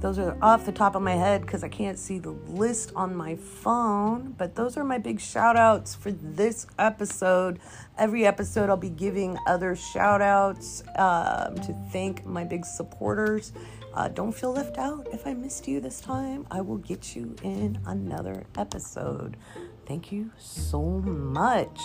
Those 0.00 0.18
are 0.18 0.38
off 0.40 0.64
the 0.64 0.72
top 0.72 0.94
of 0.94 1.02
my 1.02 1.14
head 1.14 1.42
because 1.42 1.62
I 1.62 1.68
can't 1.68 1.98
see 1.98 2.18
the 2.18 2.30
list 2.48 2.92
on 2.96 3.14
my 3.14 3.36
phone. 3.36 4.34
But 4.38 4.54
those 4.54 4.78
are 4.78 4.84
my 4.84 4.96
big 4.96 5.20
shout 5.20 5.56
outs 5.56 5.94
for 5.94 6.10
this 6.10 6.66
episode. 6.78 7.58
Every 7.98 8.24
episode, 8.24 8.70
I'll 8.70 8.78
be 8.78 8.88
giving 8.88 9.36
other 9.46 9.76
shout 9.76 10.22
outs 10.22 10.82
um, 10.96 11.56
to 11.56 11.76
thank 11.92 12.24
my 12.24 12.44
big 12.44 12.64
supporters. 12.64 13.52
Uh, 13.96 14.08
don't 14.08 14.32
feel 14.32 14.52
left 14.52 14.76
out. 14.76 15.08
If 15.10 15.26
I 15.26 15.32
missed 15.32 15.66
you 15.66 15.80
this 15.80 16.02
time, 16.02 16.46
I 16.50 16.60
will 16.60 16.76
get 16.76 17.16
you 17.16 17.34
in 17.42 17.80
another 17.86 18.44
episode. 18.58 19.38
Thank 19.86 20.12
you 20.12 20.30
so 20.36 20.82
much. 20.82 21.80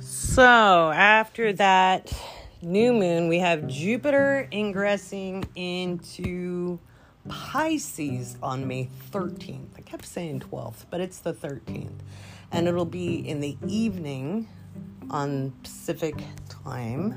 So, 0.00 0.90
after 0.90 1.52
that 1.52 2.12
new 2.62 2.92
moon, 2.92 3.28
we 3.28 3.38
have 3.38 3.68
Jupiter 3.68 4.48
ingressing 4.50 5.44
into 5.54 6.80
Pisces 7.32 8.36
on 8.42 8.68
May 8.68 8.90
13th. 9.10 9.78
I 9.78 9.80
kept 9.80 10.04
saying 10.04 10.40
12th, 10.40 10.84
but 10.90 11.00
it's 11.00 11.20
the 11.20 11.32
13th. 11.32 12.00
And 12.50 12.68
it'll 12.68 12.84
be 12.84 13.26
in 13.26 13.40
the 13.40 13.56
evening 13.66 14.46
on 15.08 15.52
Pacific 15.62 16.22
time. 16.50 17.16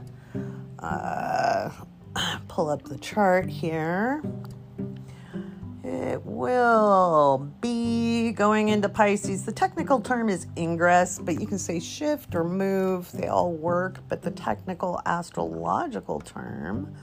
Uh, 0.80 1.70
pull 2.48 2.70
up 2.70 2.84
the 2.84 2.98
chart 3.00 3.50
here. 3.50 4.24
It 5.84 6.22
will 6.24 7.52
be 7.60 8.32
going 8.32 8.70
into 8.70 8.88
Pisces. 8.88 9.44
The 9.44 9.52
technical 9.52 10.00
term 10.00 10.30
is 10.30 10.48
ingress, 10.56 11.20
but 11.20 11.42
you 11.42 11.46
can 11.46 11.60
say 11.60 11.78
shift 11.82 12.36
or 12.36 12.46
move. 12.46 13.12
They 13.12 13.28
all 13.28 13.52
work, 13.52 14.00
but 14.08 14.22
the 14.22 14.32
technical 14.32 15.02
astrological 15.06 16.22
term 16.22 16.96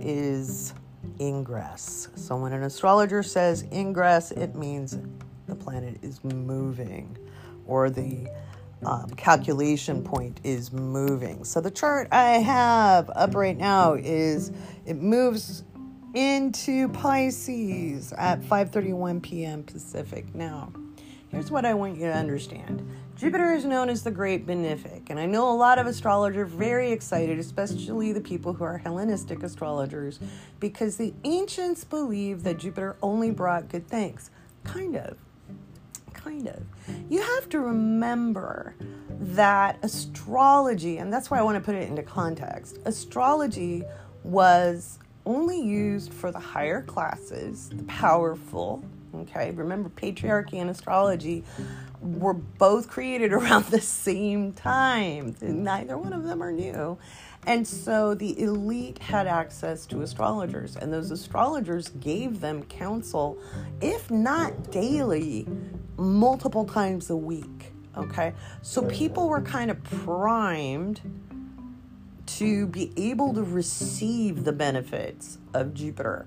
is 0.00 0.74
ingress. 1.20 2.08
So 2.14 2.36
when 2.36 2.52
an 2.52 2.62
astrologer 2.62 3.22
says 3.22 3.64
ingress, 3.72 4.30
it 4.30 4.54
means 4.54 4.98
the 5.46 5.54
planet 5.54 5.98
is 6.02 6.22
moving 6.24 7.16
or 7.66 7.90
the 7.90 8.28
um, 8.84 9.10
calculation 9.10 10.02
point 10.02 10.40
is 10.42 10.72
moving. 10.72 11.44
So 11.44 11.60
the 11.60 11.70
chart 11.70 12.08
I 12.12 12.38
have 12.38 13.10
up 13.14 13.34
right 13.34 13.56
now 13.56 13.94
is 13.94 14.52
it 14.86 14.96
moves 14.96 15.64
into 16.14 16.88
Pisces 16.88 18.12
at 18.14 18.40
5:31 18.40 19.22
p.m. 19.22 19.62
Pacific. 19.62 20.34
Now, 20.34 20.72
here's 21.28 21.50
what 21.50 21.64
I 21.64 21.74
want 21.74 21.96
you 21.96 22.06
to 22.06 22.14
understand. 22.14 22.88
Jupiter 23.20 23.52
is 23.52 23.66
known 23.66 23.90
as 23.90 24.02
the 24.02 24.10
Great 24.10 24.46
Benefic, 24.46 25.10
and 25.10 25.20
I 25.20 25.26
know 25.26 25.52
a 25.52 25.54
lot 25.54 25.78
of 25.78 25.86
astrologers 25.86 26.38
are 26.38 26.46
very 26.46 26.90
excited, 26.90 27.38
especially 27.38 28.14
the 28.14 28.20
people 28.22 28.54
who 28.54 28.64
are 28.64 28.78
Hellenistic 28.78 29.42
astrologers, 29.42 30.18
because 30.58 30.96
the 30.96 31.12
ancients 31.24 31.84
believed 31.84 32.44
that 32.44 32.56
Jupiter 32.56 32.96
only 33.02 33.30
brought 33.30 33.68
good 33.68 33.86
things. 33.86 34.30
Kind 34.64 34.96
of. 34.96 35.18
Kind 36.14 36.48
of. 36.48 36.62
You 37.10 37.20
have 37.20 37.46
to 37.50 37.60
remember 37.60 38.74
that 39.10 39.76
astrology, 39.82 40.96
and 40.96 41.12
that's 41.12 41.30
why 41.30 41.40
I 41.40 41.42
want 41.42 41.56
to 41.56 41.60
put 41.60 41.74
it 41.74 41.90
into 41.90 42.02
context, 42.02 42.78
astrology 42.86 43.82
was 44.24 44.98
only 45.26 45.60
used 45.60 46.14
for 46.14 46.32
the 46.32 46.40
higher 46.40 46.80
classes, 46.80 47.68
the 47.68 47.82
powerful. 47.82 48.82
Okay, 49.14 49.50
remember 49.50 49.90
patriarchy 49.90 50.54
and 50.54 50.70
astrology 50.70 51.44
were 52.00 52.34
both 52.34 52.88
created 52.88 53.32
around 53.34 53.66
the 53.66 53.80
same 53.80 54.52
time. 54.52 55.36
Neither 55.40 55.96
one 55.96 56.12
of 56.12 56.24
them 56.24 56.42
are 56.42 56.52
new. 56.52 56.98
And 57.46 57.66
so 57.66 58.14
the 58.14 58.38
elite 58.40 58.98
had 58.98 59.26
access 59.26 59.86
to 59.86 60.02
astrologers, 60.02 60.76
and 60.76 60.92
those 60.92 61.10
astrologers 61.10 61.88
gave 61.88 62.40
them 62.40 62.64
counsel, 62.64 63.38
if 63.80 64.10
not 64.10 64.70
daily, 64.70 65.46
multiple 65.96 66.66
times 66.66 67.08
a 67.08 67.16
week. 67.16 67.72
Okay, 67.96 68.34
so 68.62 68.82
people 68.82 69.28
were 69.28 69.40
kind 69.40 69.70
of 69.70 69.82
primed 69.82 71.00
to 72.26 72.66
be 72.66 72.92
able 72.96 73.34
to 73.34 73.42
receive 73.42 74.44
the 74.44 74.52
benefits 74.52 75.38
of 75.54 75.74
Jupiter. 75.74 76.26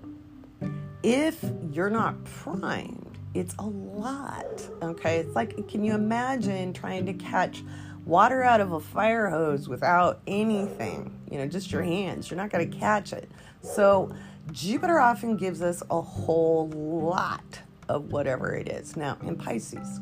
If 1.04 1.44
you're 1.72 1.90
not 1.90 2.24
primed, 2.26 3.13
it's 3.34 3.56
a 3.60 3.66
lot. 3.66 4.62
Okay, 4.82 5.18
it's 5.18 5.36
like, 5.36 5.68
can 5.68 5.84
you 5.84 5.94
imagine 5.94 6.74
trying 6.74 7.06
to 7.06 7.14
catch 7.14 7.64
water 8.06 8.44
out 8.44 8.62
of 8.62 8.74
a 8.74 8.80
fire 8.80 9.30
hose 9.30 9.68
without 9.68 10.22
anything? 10.28 11.20
You 11.30 11.40
know, 11.40 11.48
just 11.48 11.72
your 11.72 11.84
hands. 11.84 12.30
You're 12.30 12.38
not 12.38 12.50
going 12.50 12.70
to 12.70 12.78
catch 12.78 13.14
it. 13.14 13.30
So, 13.62 14.14
Jupiter 14.52 15.00
often 15.00 15.38
gives 15.38 15.62
us 15.62 15.82
a 15.90 16.02
whole 16.02 16.70
lot 16.70 17.60
of 17.90 18.12
whatever 18.12 18.54
it 18.56 18.68
is. 18.68 18.98
Now, 18.98 19.18
in 19.24 19.36
Pisces, 19.36 20.02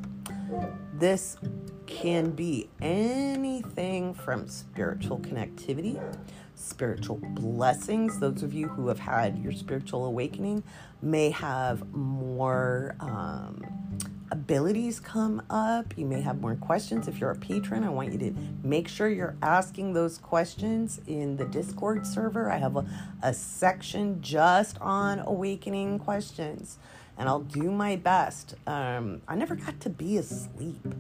this 0.93 1.37
can 1.85 2.31
be 2.31 2.69
anything 2.81 3.80
from 4.31 4.47
spiritual 4.47 5.19
connectivity, 5.19 6.01
spiritual 6.55 7.17
blessings. 7.17 8.17
Those 8.17 8.43
of 8.43 8.53
you 8.53 8.69
who 8.69 8.87
have 8.87 8.99
had 8.99 9.37
your 9.39 9.51
spiritual 9.51 10.05
awakening 10.05 10.63
may 11.01 11.31
have 11.31 11.93
more. 11.93 12.95
Um, 13.01 13.65
abilities 14.31 15.01
come 15.01 15.41
up. 15.49 15.97
You 15.97 16.05
may 16.05 16.21
have 16.21 16.39
more 16.39 16.55
questions. 16.55 17.09
If 17.09 17.19
you're 17.19 17.31
a 17.31 17.35
patron, 17.35 17.83
I 17.83 17.89
want 17.89 18.13
you 18.13 18.19
to 18.19 18.33
make 18.63 18.87
sure 18.87 19.09
you're 19.09 19.35
asking 19.41 19.91
those 19.91 20.17
questions 20.17 21.01
in 21.05 21.35
the 21.35 21.43
Discord 21.43 22.07
server. 22.07 22.49
I 22.49 22.55
have 22.55 22.77
a, 22.77 22.85
a 23.21 23.33
section 23.33 24.21
just 24.21 24.79
on 24.79 25.19
awakening 25.19 25.99
questions, 25.99 26.79
and 27.17 27.27
I'll 27.27 27.41
do 27.41 27.69
my 27.69 27.97
best. 27.97 28.55
Um, 28.65 29.21
I 29.27 29.35
never 29.35 29.55
got 29.55 29.81
to 29.81 29.89
be 29.89 30.15
asleep. 30.15 30.95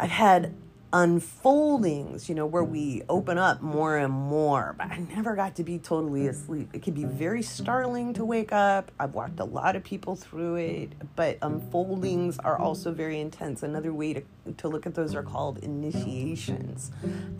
I've 0.00 0.08
had 0.08 0.54
unfoldings, 0.92 2.28
you 2.28 2.34
know, 2.34 2.46
where 2.46 2.64
we 2.64 3.00
mm. 3.00 3.04
open 3.08 3.38
up 3.38 3.60
more 3.60 3.96
and 3.96 4.12
more. 4.12 4.74
But 4.78 4.90
I 4.90 4.98
never 4.98 5.34
got 5.34 5.56
to 5.56 5.64
be 5.64 5.78
totally 5.78 6.26
asleep. 6.26 6.70
It 6.72 6.82
can 6.82 6.94
be 6.94 7.04
very 7.04 7.42
startling 7.42 8.14
to 8.14 8.24
wake 8.24 8.52
up. 8.52 8.90
I've 8.98 9.14
walked 9.14 9.40
a 9.40 9.44
lot 9.44 9.76
of 9.76 9.84
people 9.84 10.16
through 10.16 10.56
it, 10.56 10.92
but 11.16 11.38
unfoldings 11.42 12.38
are 12.38 12.58
also 12.58 12.92
very 12.92 13.20
intense. 13.20 13.62
Another 13.62 13.92
way 13.92 14.14
to, 14.14 14.22
to 14.58 14.68
look 14.68 14.86
at 14.86 14.94
those 14.94 15.14
are 15.14 15.22
called 15.22 15.58
initiations. 15.58 16.90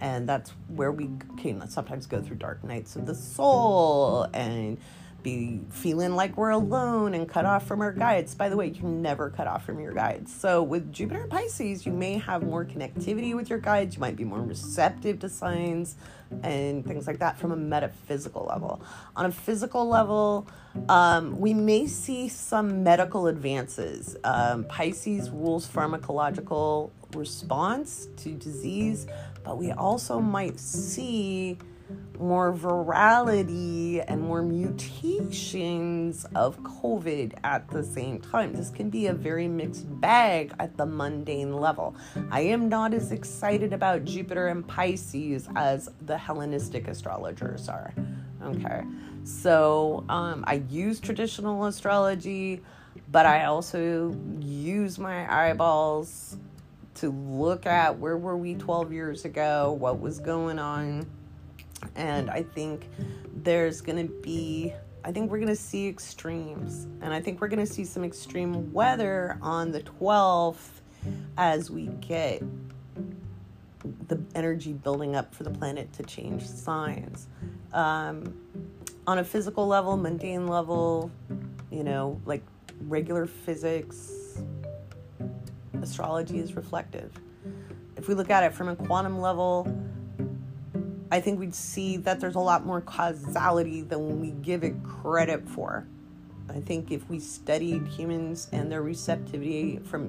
And 0.01 0.29
that's 0.29 0.51
where 0.69 0.93
we 0.93 1.11
can 1.39 1.69
sometimes 1.69 2.07
go 2.07 2.21
through 2.21 2.37
dark 2.37 2.65
nights 2.65 2.97
of 2.97 3.07
the 3.07 3.15
soul 3.15 4.25
and 4.35 4.79
be 5.27 5.61
feeling 5.71 6.15
like 6.15 6.37
we're 6.37 6.51
alone 6.51 7.13
and 7.13 7.29
cut 7.29 7.45
off 7.45 7.67
from 7.67 7.81
our 7.81 7.91
guides. 7.91 8.33
By 8.33 8.49
the 8.49 8.57
way, 8.57 8.69
you're 8.69 8.89
never 8.89 9.29
cut 9.29 9.49
off 9.49 9.67
from 9.67 9.81
your 9.81 9.93
guides. 9.93 10.33
So 10.33 10.63
with 10.63 10.93
Jupiter 10.93 11.23
and 11.23 11.31
Pisces, 11.31 11.85
you 11.85 11.91
may 11.91 12.19
have 12.19 12.45
more 12.45 12.65
connectivity 12.65 13.35
with 13.35 13.51
your 13.51 13.59
guides. 13.59 13.97
You 13.97 14.01
might 14.01 14.15
be 14.15 14.23
more 14.23 14.41
receptive 14.41 15.19
to 15.21 15.29
signs 15.29 15.97
and 16.45 16.87
things 16.87 17.09
like 17.09 17.19
that 17.19 17.39
from 17.39 17.51
a 17.51 17.57
metaphysical 17.57 18.47
level. 18.49 18.81
On 19.17 19.27
a 19.27 19.33
physical 19.33 19.89
level, 19.89 20.47
um, 20.89 21.41
we 21.41 21.53
may 21.55 21.89
see 21.89 22.29
some 22.29 22.85
medical 22.85 23.27
advances. 23.27 24.17
Um, 24.23 24.63
Pisces 24.63 25.29
rules 25.31 25.67
pharmacological 25.67 26.93
response 27.17 28.07
to 28.19 28.31
disease, 28.31 29.09
but 29.43 29.59
we 29.59 29.73
also 29.73 30.21
might 30.21 30.61
see 30.61 31.59
more 32.19 32.53
virality 32.53 34.05
and 34.07 34.23
more 34.23 34.43
mutations 34.43 36.27
of 36.35 36.59
COVID 36.61 37.35
at 37.45 37.69
the 37.69 37.85
same 37.85 38.21
time. 38.21 38.55
This 38.55 38.71
can 38.71 38.91
be 38.91 39.07
a 39.07 39.13
very 39.15 39.49
mixed 39.49 39.85
bag 40.01 40.53
at 40.59 40.77
the 40.77 40.87
mundane 40.87 41.53
level. 41.55 41.95
I 42.31 42.41
am 42.41 42.69
not 42.69 42.95
as 42.95 43.13
excited 43.13 43.73
about 43.73 44.05
Jupiter 44.05 44.49
and 44.49 44.67
Pisces 44.67 45.49
as 45.57 45.91
the 46.03 46.17
Hellenistic 46.17 46.89
astrologers 46.89 47.69
are. 47.69 47.93
Okay, 48.43 48.83
so 49.25 50.05
um, 50.09 50.45
I 50.47 50.63
use 50.69 51.01
traditional 51.01 51.65
astrology, 51.67 52.63
but 53.11 53.27
I 53.27 53.45
also 53.45 54.17
use 54.41 54.99
my 54.99 55.51
eyeballs 55.51 56.37
to 56.95 57.11
look 57.11 57.67
at 57.67 57.99
where 57.99 58.17
were 58.17 58.37
we 58.37 58.55
12 58.55 58.93
years 58.93 59.25
ago, 59.25 59.73
what 59.73 60.01
was 60.01 60.19
going 60.19 60.59
on 60.59 61.07
and 61.95 62.31
I 62.31 62.43
think 62.43 62.89
there's 63.35 63.81
going 63.81 64.07
to 64.07 64.13
be, 64.23 64.73
I 65.05 65.13
think 65.13 65.31
we're 65.31 65.39
going 65.39 65.49
to 65.49 65.57
see 65.57 65.89
extremes. 65.89 66.87
And 67.01 67.13
I 67.13 67.21
think 67.21 67.41
we're 67.41 67.49
going 67.49 67.65
to 67.65 67.73
see 67.73 67.85
some 67.85 68.05
extreme 68.05 68.73
weather 68.73 69.39
on 69.43 69.73
the 69.73 69.81
12th 69.81 70.81
as 71.37 71.71
we 71.71 71.87
get 72.01 72.43
the 74.09 74.21
energy 74.35 74.73
building 74.73 75.15
up 75.15 75.35
for 75.35 75.45
the 75.45 75.51
planet 75.51 75.93
to 75.95 76.03
change 76.03 76.45
signs. 76.45 77.29
Um, 77.73 78.35
on 79.07 79.19
a 79.19 79.25
physical 79.25 79.67
level, 79.67 79.97
mundane 79.97 80.49
level, 80.49 81.11
you 81.71 81.85
know, 81.85 82.21
like 82.25 82.43
regular 82.81 83.27
physics, 83.27 84.41
astrology 85.81 86.39
is 86.39 86.55
reflective. 86.57 87.13
If 87.97 88.09
we 88.09 88.15
look 88.15 88.31
at 88.31 88.43
it 88.43 88.53
from 88.53 88.69
a 88.69 88.77
quantum 88.77 89.21
level, 89.21 89.67
I 91.11 91.21
think 91.21 91.39
we'd 91.39 91.55
see 91.55 91.97
that 91.99 92.21
there's 92.21 92.35
a 92.35 92.41
lot 92.41 92.67
more 92.67 92.81
causality 92.81 93.83
than 93.83 94.21
we 94.21 94.31
give 94.31 94.65
it 94.65 94.83
credit 94.83 95.49
for. 95.49 95.87
I 96.49 96.61
think 96.61 96.91
if 96.91 97.09
we 97.09 97.19
studied 97.19 97.87
humans 97.87 98.49
and 98.53 98.71
their 98.71 98.83
receptivity 98.83 99.79
from 99.79 100.09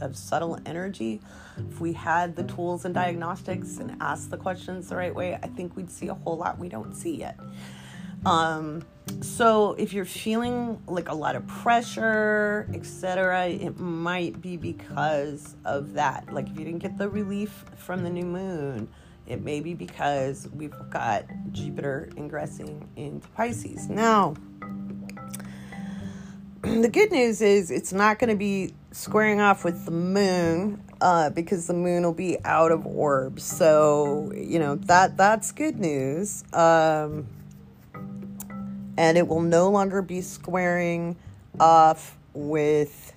of 0.00 0.16
subtle 0.16 0.58
energy, 0.64 1.20
if 1.56 1.80
we 1.80 1.92
had 1.92 2.36
the 2.36 2.44
tools 2.44 2.84
and 2.84 2.94
diagnostics 2.94 3.78
and 3.78 3.96
asked 4.00 4.30
the 4.30 4.36
questions 4.36 4.88
the 4.88 4.96
right 4.96 5.14
way, 5.14 5.34
I 5.42 5.48
think 5.48 5.76
we'd 5.76 5.90
see 5.90 6.08
a 6.08 6.14
whole 6.14 6.36
lot 6.36 6.58
we 6.58 6.68
don't 6.68 6.94
see 6.94 7.16
yet. 7.16 7.38
Um, 8.24 8.84
so 9.20 9.72
if 9.74 9.92
you're 9.92 10.04
feeling 10.04 10.80
like 10.86 11.08
a 11.08 11.14
lot 11.14 11.34
of 11.36 11.46
pressure, 11.46 12.68
etc., 12.74 13.46
it 13.48 13.78
might 13.78 14.40
be 14.40 14.56
because 14.56 15.56
of 15.64 15.94
that. 15.94 16.32
Like 16.32 16.48
if 16.48 16.58
you 16.58 16.64
didn't 16.64 16.80
get 16.80 16.98
the 16.98 17.08
relief 17.08 17.64
from 17.76 18.02
the 18.04 18.10
new 18.10 18.24
moon, 18.24 18.88
it 19.28 19.44
may 19.44 19.60
be 19.60 19.74
because 19.74 20.48
we've 20.54 20.74
got 20.90 21.24
Jupiter 21.52 22.10
ingressing 22.16 22.88
into 22.96 23.28
Pisces. 23.28 23.88
Now, 23.88 24.34
the 26.62 26.88
good 26.88 27.12
news 27.12 27.42
is 27.42 27.70
it's 27.70 27.92
not 27.92 28.18
going 28.18 28.30
to 28.30 28.36
be 28.36 28.74
squaring 28.90 29.40
off 29.40 29.64
with 29.64 29.84
the 29.84 29.90
moon 29.90 30.82
uh, 31.00 31.30
because 31.30 31.66
the 31.66 31.74
moon 31.74 32.02
will 32.02 32.12
be 32.12 32.42
out 32.44 32.72
of 32.72 32.86
orb. 32.86 33.38
So 33.38 34.32
you 34.34 34.58
know 34.58 34.76
that 34.76 35.16
that's 35.16 35.52
good 35.52 35.78
news. 35.78 36.42
Um, 36.52 37.26
and 38.96 39.16
it 39.16 39.28
will 39.28 39.42
no 39.42 39.70
longer 39.70 40.02
be 40.02 40.22
squaring 40.22 41.16
off 41.60 42.16
with 42.32 43.14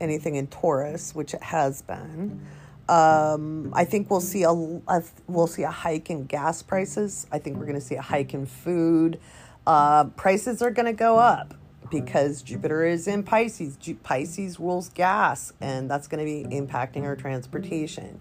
anything 0.00 0.34
in 0.34 0.48
Taurus, 0.48 1.14
which 1.14 1.32
it 1.32 1.42
has 1.42 1.80
been. 1.80 2.44
Um, 2.88 3.72
I 3.74 3.84
think 3.84 4.10
we'll 4.10 4.20
see 4.20 4.42
a, 4.42 4.50
a, 4.50 5.02
we'll 5.26 5.46
see 5.46 5.62
a 5.62 5.70
hike 5.70 6.10
in 6.10 6.26
gas 6.26 6.62
prices. 6.62 7.26
I 7.32 7.38
think 7.38 7.56
we're 7.56 7.66
going 7.66 7.78
to 7.78 7.84
see 7.84 7.94
a 7.94 8.02
hike 8.02 8.34
in 8.34 8.46
food. 8.46 9.18
Uh, 9.66 10.04
prices 10.04 10.60
are 10.60 10.70
going 10.70 10.86
to 10.86 10.92
go 10.92 11.18
up 11.18 11.54
because 11.90 12.42
Jupiter 12.42 12.84
is 12.84 13.08
in 13.08 13.22
Pisces. 13.22 13.76
Ju- 13.76 13.94
Pisces 14.02 14.60
rules 14.60 14.90
gas, 14.90 15.52
and 15.60 15.90
that's 15.90 16.08
going 16.08 16.18
to 16.18 16.24
be 16.24 16.54
impacting 16.54 17.04
our 17.04 17.16
transportation. 17.16 18.20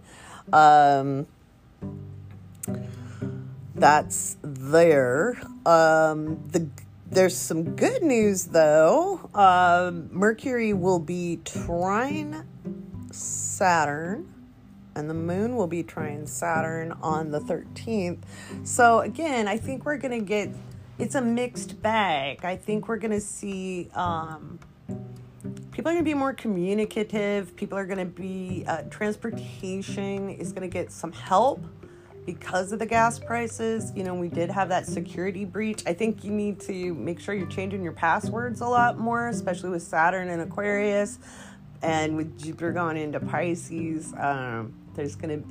Um, 0.53 1.27
that's 3.75 4.37
there. 4.41 5.41
Um, 5.65 6.47
the 6.51 6.67
there's 7.09 7.37
some 7.37 7.75
good 7.75 8.01
news 8.01 8.45
though. 8.45 9.29
Um, 9.35 10.09
Mercury 10.11 10.73
will 10.73 10.99
be 10.99 11.39
trine 11.43 12.47
Saturn 13.11 14.32
and 14.95 15.09
the 15.09 15.13
moon 15.13 15.55
will 15.55 15.67
be 15.67 15.83
trying 15.83 16.27
Saturn 16.27 16.91
on 17.01 17.31
the 17.31 17.39
13th. 17.39 18.19
So, 18.63 18.99
again, 18.99 19.47
I 19.47 19.57
think 19.57 19.85
we're 19.85 19.97
going 19.97 20.19
to 20.19 20.25
get 20.25 20.49
it's 20.99 21.15
a 21.15 21.21
mixed 21.21 21.81
bag. 21.81 22.45
I 22.45 22.55
think 22.55 22.87
we're 22.87 22.97
going 22.97 23.11
to 23.11 23.19
see 23.19 23.89
um, 23.95 24.59
people 25.71 25.89
are 25.89 25.93
going 25.93 25.97
to 25.97 26.09
be 26.09 26.13
more 26.13 26.33
communicative. 26.33 27.55
People 27.55 27.77
are 27.77 27.85
going 27.85 27.97
to 27.97 28.05
be, 28.05 28.63
uh, 28.67 28.83
transportation 28.83 30.29
is 30.29 30.51
going 30.51 30.61
to 30.61 30.71
get 30.71 30.91
some 30.91 31.11
help 31.11 31.63
because 32.25 32.71
of 32.71 32.79
the 32.79 32.85
gas 32.85 33.19
prices. 33.19 33.91
You 33.95 34.03
know, 34.03 34.13
we 34.13 34.29
did 34.29 34.49
have 34.49 34.69
that 34.69 34.85
security 34.85 35.45
breach. 35.45 35.83
I 35.85 35.93
think 35.93 36.23
you 36.23 36.31
need 36.31 36.59
to 36.61 36.93
make 36.93 37.19
sure 37.19 37.33
you're 37.33 37.47
changing 37.47 37.83
your 37.83 37.93
passwords 37.93 38.61
a 38.61 38.67
lot 38.67 38.97
more, 38.97 39.27
especially 39.27 39.71
with 39.71 39.83
Saturn 39.83 40.29
and 40.29 40.41
Aquarius 40.41 41.19
and 41.81 42.15
with 42.15 42.39
Jupiter 42.39 42.71
going 42.71 42.97
into 42.97 43.19
Pisces. 43.19 44.13
Um, 44.17 44.73
there's 44.95 45.15
going 45.15 45.43
to 45.43 45.47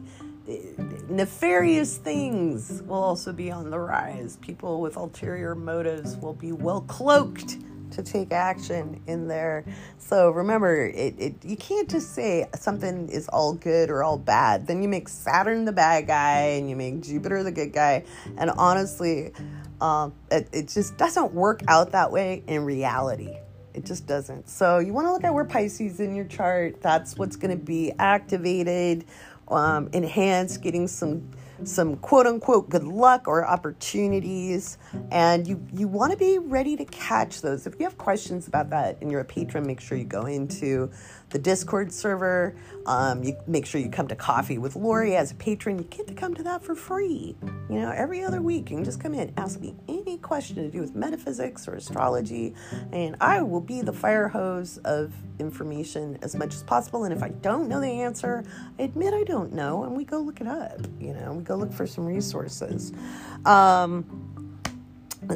nefarious 1.08 1.96
things 1.96 2.82
will 2.82 3.02
also 3.02 3.32
be 3.32 3.50
on 3.50 3.70
the 3.70 3.78
rise. 3.78 4.36
People 4.38 4.80
with 4.80 4.96
ulterior 4.96 5.54
motives 5.54 6.16
will 6.16 6.34
be 6.34 6.52
well 6.52 6.80
cloaked 6.82 7.58
to 7.92 8.02
take 8.02 8.32
action 8.32 9.00
in 9.06 9.28
there. 9.28 9.64
So 9.98 10.30
remember, 10.30 10.86
it, 10.86 11.14
it 11.18 11.44
you 11.44 11.56
can't 11.56 11.88
just 11.88 12.14
say 12.14 12.48
something 12.54 13.08
is 13.08 13.28
all 13.28 13.52
good 13.52 13.90
or 13.90 14.02
all 14.02 14.18
bad. 14.18 14.66
Then 14.66 14.82
you 14.82 14.88
make 14.88 15.08
Saturn 15.08 15.64
the 15.64 15.72
bad 15.72 16.06
guy 16.06 16.38
and 16.56 16.68
you 16.68 16.76
make 16.76 17.02
Jupiter 17.02 17.42
the 17.42 17.52
good 17.52 17.72
guy. 17.72 18.04
And 18.36 18.50
honestly, 18.50 19.32
um, 19.80 20.14
it, 20.30 20.48
it 20.52 20.68
just 20.68 20.96
doesn't 20.96 21.32
work 21.32 21.60
out 21.68 21.92
that 21.92 22.10
way 22.10 22.42
in 22.46 22.64
reality. 22.64 23.36
It 23.74 23.84
just 23.84 24.06
doesn't. 24.06 24.48
So 24.48 24.78
you 24.78 24.92
want 24.92 25.06
to 25.06 25.12
look 25.12 25.24
at 25.24 25.32
where 25.32 25.44
Pisces 25.44 26.00
in 26.00 26.14
your 26.14 26.26
chart. 26.26 26.82
That's 26.82 27.16
what's 27.16 27.36
going 27.36 27.56
to 27.56 27.64
be 27.64 27.92
activated 27.98 29.06
um, 29.54 29.88
enhance, 29.92 30.56
getting 30.56 30.88
some 30.88 31.28
some 31.64 31.96
quote 31.96 32.26
unquote 32.26 32.68
good 32.68 32.84
luck 32.84 33.28
or 33.28 33.46
opportunities 33.46 34.78
and 35.10 35.46
you 35.46 35.64
you 35.72 35.88
want 35.88 36.12
to 36.12 36.18
be 36.18 36.38
ready 36.38 36.76
to 36.76 36.84
catch 36.86 37.40
those. 37.40 37.66
If 37.66 37.74
you 37.78 37.84
have 37.84 37.98
questions 37.98 38.48
about 38.48 38.70
that 38.70 38.98
and 39.00 39.10
you're 39.10 39.20
a 39.20 39.24
patron 39.24 39.66
make 39.66 39.80
sure 39.80 39.96
you 39.96 40.04
go 40.04 40.26
into 40.26 40.90
the 41.30 41.38
discord 41.38 41.92
server. 41.92 42.54
Um, 42.86 43.22
you 43.22 43.36
make 43.46 43.64
sure 43.64 43.80
you 43.80 43.88
come 43.88 44.08
to 44.08 44.16
coffee 44.16 44.58
with 44.58 44.76
laurie 44.76 45.16
as 45.16 45.30
a 45.30 45.34
patron. 45.34 45.78
You 45.78 45.84
get 45.84 46.06
to 46.08 46.14
come 46.14 46.34
to 46.34 46.42
that 46.42 46.64
for 46.64 46.74
free. 46.74 47.36
You 47.68 47.80
know 47.80 47.90
every 47.90 48.22
other 48.22 48.42
week 48.42 48.70
you 48.70 48.76
can 48.76 48.84
just 48.84 49.00
come 49.00 49.14
in 49.14 49.32
ask 49.36 49.60
me 49.60 49.74
any 49.88 50.18
question 50.18 50.56
to 50.56 50.68
do 50.68 50.80
with 50.80 50.94
metaphysics 50.94 51.66
or 51.66 51.74
astrology 51.74 52.54
and 52.92 53.16
i 53.20 53.40
will 53.42 53.60
be 53.60 53.82
the 53.82 53.92
fire 53.92 54.28
hose 54.28 54.78
of 54.78 55.12
information 55.38 56.18
as 56.22 56.36
much 56.36 56.54
as 56.54 56.62
possible 56.62 57.04
and 57.04 57.12
if 57.12 57.22
i 57.22 57.28
don't 57.28 57.68
know 57.68 57.80
the 57.80 57.86
answer 57.86 58.44
i 58.78 58.82
admit 58.82 59.12
i 59.14 59.24
don't 59.24 59.52
know 59.52 59.84
and 59.84 59.96
we 59.96 60.04
go 60.04 60.18
look 60.20 60.40
it 60.40 60.46
up 60.46 60.80
you 61.00 61.12
know 61.12 61.40
go 61.42 61.56
look 61.56 61.72
for 61.72 61.86
some 61.86 62.06
resources 62.06 62.92
um, 63.44 64.22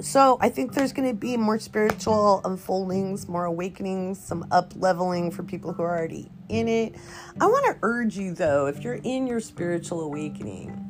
so 0.01 0.37
I 0.41 0.49
think 0.49 0.75
there's 0.75 0.93
going 0.93 1.09
to 1.09 1.15
be 1.15 1.37
more 1.37 1.59
spiritual 1.59 2.41
unfoldings, 2.45 3.29
more 3.29 3.45
awakenings, 3.45 4.19
some 4.19 4.47
up 4.51 4.73
leveling 4.77 5.31
for 5.31 5.43
people 5.43 5.73
who 5.73 5.83
are 5.83 5.97
already 5.97 6.31
in 6.49 6.69
it. 6.69 6.97
I 7.41 7.47
want 7.47 7.67
to 7.67 7.79
urge 7.83 8.17
you 8.17 8.35
though, 8.35 8.67
if 8.67 8.83
you're 8.83 9.01
in 9.05 9.27
your 9.27 9.41
spiritual 9.41 10.01
awakening, 10.01 10.83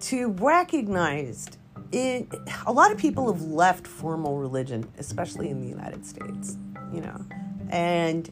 to 0.00 0.28
recognize 0.28 1.48
it. 1.92 2.28
A 2.66 2.72
lot 2.72 2.92
of 2.92 2.98
people 2.98 3.30
have 3.32 3.42
left 3.42 3.86
formal 3.86 4.38
religion, 4.38 4.90
especially 4.98 5.50
in 5.50 5.60
the 5.60 5.68
United 5.68 6.06
States, 6.06 6.56
you 6.92 7.00
know, 7.00 7.24
and 7.68 8.30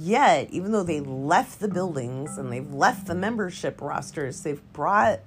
yet, 0.00 0.50
even 0.50 0.72
though 0.72 0.82
they 0.82 1.00
left 1.00 1.60
the 1.60 1.68
buildings 1.68 2.38
and 2.38 2.52
they've 2.52 2.72
left 2.72 3.06
the 3.06 3.14
membership 3.14 3.80
rosters, 3.80 4.42
they've 4.42 4.62
brought 4.72 5.20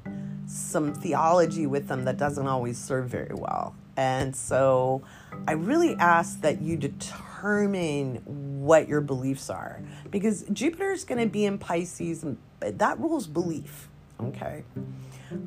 some 0.47 0.93
theology 0.93 1.67
with 1.67 1.87
them 1.87 2.05
that 2.05 2.17
doesn't 2.17 2.47
always 2.47 2.77
serve 2.77 3.07
very 3.07 3.33
well. 3.33 3.75
And 3.95 4.35
so 4.35 5.01
I 5.47 5.53
really 5.53 5.95
ask 5.95 6.41
that 6.41 6.61
you 6.61 6.77
determine 6.77 8.21
what 8.25 8.87
your 8.87 9.01
beliefs 9.01 9.49
are 9.49 9.81
because 10.09 10.43
Jupiter 10.53 10.91
is 10.91 11.03
going 11.03 11.19
to 11.19 11.29
be 11.29 11.45
in 11.45 11.57
Pisces 11.57 12.23
and 12.23 12.37
that 12.61 12.99
rules 12.99 13.27
belief. 13.27 13.89
Okay. 14.21 14.63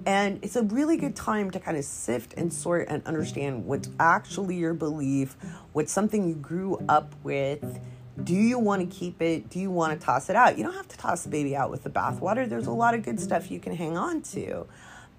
And 0.07 0.39
it's 0.43 0.57
a 0.57 0.63
really 0.63 0.97
good 0.97 1.17
time 1.17 1.51
to 1.51 1.61
kind 1.61 1.77
of 1.77 1.85
sift 1.85 2.35
and 2.35 2.53
sort 2.53 2.89
and 2.89 3.05
understand 3.07 3.67
what's 3.67 3.91
actually 3.99 4.57
your 4.57 4.75
belief, 4.75 5.37
what's 5.73 5.93
something 5.93 6.29
you 6.29 6.35
grew 6.35 6.79
up 6.89 7.15
with. 7.23 7.81
Do 8.23 8.35
you 8.35 8.59
want 8.59 8.89
to 8.89 8.97
keep 8.97 9.23
it? 9.23 9.49
Do 9.49 9.59
you 9.59 9.71
want 9.71 9.99
to 9.99 10.05
toss 10.05 10.29
it 10.29 10.37
out? 10.37 10.59
You 10.59 10.65
don't 10.65 10.75
have 10.75 10.89
to 10.89 10.99
toss 10.99 11.23
the 11.25 11.31
baby 11.31 11.57
out 11.57 11.71
with 11.71 11.83
the 11.83 11.91
bathwater. 11.91 12.49
There's 12.49 12.67
a 12.67 12.73
lot 12.73 12.95
of 12.95 13.03
good 13.03 13.19
stuff 13.19 13.51
you 13.51 13.59
can 13.59 13.75
hang 13.75 13.97
on 13.97 14.23
to. 14.23 14.67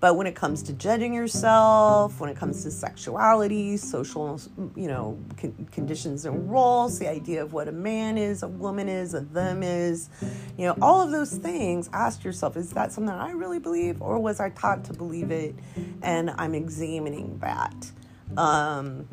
But 0.03 0.17
when 0.17 0.27
it 0.27 0.35
comes 0.35 0.61
to 0.63 0.73
judging 0.73 1.13
yourself, 1.13 2.19
when 2.19 2.29
it 2.29 2.35
comes 2.35 2.61
to 2.63 2.71
sexuality, 2.71 3.77
social, 3.77 4.37
you 4.75 4.89
know, 4.89 5.17
con- 5.37 5.69
conditions 5.71 6.25
and 6.25 6.51
roles, 6.51 6.99
the 6.99 7.09
idea 7.09 7.41
of 7.41 7.53
what 7.53 7.69
a 7.69 7.71
man 7.71 8.17
is, 8.17 8.43
a 8.43 8.49
woman 8.49 8.89
is, 8.89 9.13
a 9.13 9.21
them 9.21 9.63
is, 9.63 10.09
you 10.57 10.65
know, 10.65 10.75
all 10.81 11.01
of 11.01 11.11
those 11.11 11.37
things, 11.37 11.89
ask 11.93 12.25
yourself, 12.25 12.57
is 12.57 12.71
that 12.71 12.91
something 12.91 13.15
I 13.15 13.31
really 13.31 13.59
believe 13.59 14.01
or 14.01 14.19
was 14.19 14.41
I 14.41 14.49
taught 14.49 14.83
to 14.85 14.93
believe 14.93 15.31
it? 15.31 15.55
And 16.01 16.31
I'm 16.31 16.53
examining 16.53 17.37
that. 17.37 17.89
Um, 18.35 19.07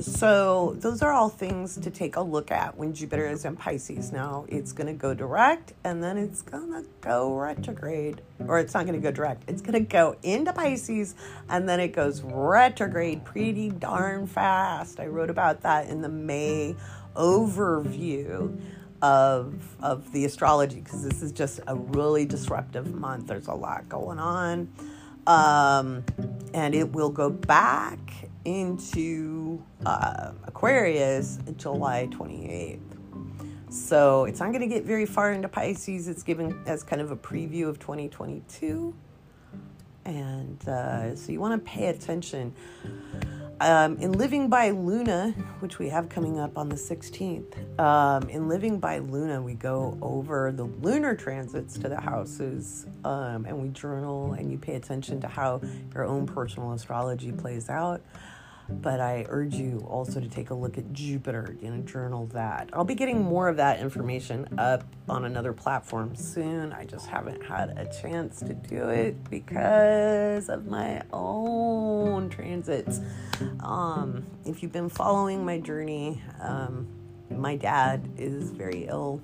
so 0.00 0.74
those 0.80 1.02
are 1.02 1.12
all 1.12 1.28
things 1.28 1.76
to 1.76 1.90
take 1.90 2.16
a 2.16 2.20
look 2.20 2.50
at 2.50 2.76
when 2.76 2.92
Jupiter 2.92 3.28
is 3.28 3.44
in 3.44 3.54
Pisces. 3.54 4.10
Now 4.10 4.44
it's 4.48 4.72
going 4.72 4.88
to 4.88 4.92
go 4.92 5.14
direct 5.14 5.72
and 5.84 6.02
then 6.02 6.18
it's 6.18 6.42
going 6.42 6.72
to 6.72 6.84
go 7.00 7.36
retrograde. 7.36 8.20
Or 8.46 8.58
it's 8.58 8.74
not 8.74 8.86
going 8.86 9.00
to 9.00 9.02
go 9.02 9.12
direct. 9.12 9.48
It's 9.48 9.62
going 9.62 9.74
to 9.74 9.80
go 9.80 10.16
into 10.22 10.52
Pisces 10.52 11.14
and 11.48 11.68
then 11.68 11.78
it 11.78 11.88
goes 11.88 12.22
retrograde 12.22 13.24
pretty 13.24 13.70
darn 13.70 14.26
fast. 14.26 14.98
I 14.98 15.06
wrote 15.06 15.30
about 15.30 15.62
that 15.62 15.88
in 15.88 16.02
the 16.02 16.08
May 16.08 16.74
overview 17.14 18.60
of 19.00 19.76
of 19.80 20.10
the 20.12 20.24
astrology 20.24 20.80
because 20.80 21.04
this 21.04 21.22
is 21.22 21.30
just 21.30 21.60
a 21.68 21.76
really 21.76 22.24
disruptive 22.24 22.92
month. 22.94 23.28
There's 23.28 23.46
a 23.46 23.54
lot 23.54 23.88
going 23.88 24.18
on. 24.18 24.72
Um, 25.26 26.04
and 26.52 26.74
it 26.74 26.92
will 26.92 27.10
go 27.10 27.30
back 27.30 28.28
into 28.44 29.62
uh, 29.86 30.32
Aquarius 30.44 31.38
July 31.56 32.08
28th. 32.10 32.80
So 33.70 34.24
it's 34.24 34.40
not 34.40 34.50
going 34.50 34.60
to 34.60 34.72
get 34.72 34.84
very 34.84 35.06
far 35.06 35.32
into 35.32 35.48
Pisces. 35.48 36.06
It's 36.06 36.22
given 36.22 36.62
as 36.66 36.82
kind 36.82 37.02
of 37.02 37.10
a 37.10 37.16
preview 37.16 37.68
of 37.68 37.78
2022. 37.80 38.94
And 40.04 40.68
uh, 40.68 41.16
so 41.16 41.32
you 41.32 41.40
want 41.40 41.64
to 41.64 41.70
pay 41.70 41.86
attention. 41.86 42.54
Um, 43.60 43.96
in 43.98 44.12
Living 44.12 44.48
by 44.48 44.70
Luna, 44.70 45.30
which 45.60 45.78
we 45.78 45.88
have 45.88 46.08
coming 46.08 46.38
up 46.38 46.58
on 46.58 46.68
the 46.68 46.74
16th, 46.76 47.80
um, 47.80 48.28
in 48.28 48.48
Living 48.48 48.78
by 48.78 48.98
Luna, 48.98 49.40
we 49.40 49.54
go 49.54 49.96
over 50.02 50.52
the 50.52 50.64
lunar 50.64 51.14
transits 51.14 51.78
to 51.78 51.88
the 51.88 52.00
houses 52.00 52.86
um, 53.04 53.46
and 53.46 53.60
we 53.60 53.68
journal 53.68 54.32
and 54.32 54.50
you 54.50 54.58
pay 54.58 54.74
attention 54.74 55.20
to 55.20 55.28
how 55.28 55.60
your 55.94 56.04
own 56.04 56.26
personal 56.26 56.72
astrology 56.72 57.32
plays 57.32 57.68
out 57.68 58.02
but 58.68 59.00
I 59.00 59.26
urge 59.28 59.54
you 59.54 59.84
also 59.88 60.20
to 60.20 60.28
take 60.28 60.50
a 60.50 60.54
look 60.54 60.78
at 60.78 60.92
Jupiter 60.92 61.56
and 61.62 61.86
journal 61.86 62.26
that. 62.28 62.70
I'll 62.72 62.84
be 62.84 62.94
getting 62.94 63.22
more 63.22 63.48
of 63.48 63.56
that 63.58 63.80
information 63.80 64.48
up 64.58 64.84
on 65.08 65.24
another 65.24 65.52
platform 65.52 66.16
soon. 66.16 66.72
I 66.72 66.84
just 66.84 67.06
haven't 67.06 67.42
had 67.44 67.76
a 67.78 67.86
chance 68.00 68.40
to 68.40 68.54
do 68.54 68.88
it 68.88 69.28
because 69.30 70.48
of 70.48 70.66
my 70.66 71.02
own 71.12 72.30
transits. 72.30 73.00
Um, 73.60 74.24
if 74.44 74.62
you've 74.62 74.72
been 74.72 74.88
following 74.88 75.44
my 75.44 75.58
journey, 75.58 76.22
um, 76.40 76.86
my 77.30 77.56
dad 77.56 78.08
is 78.16 78.50
very 78.50 78.86
ill, 78.88 79.20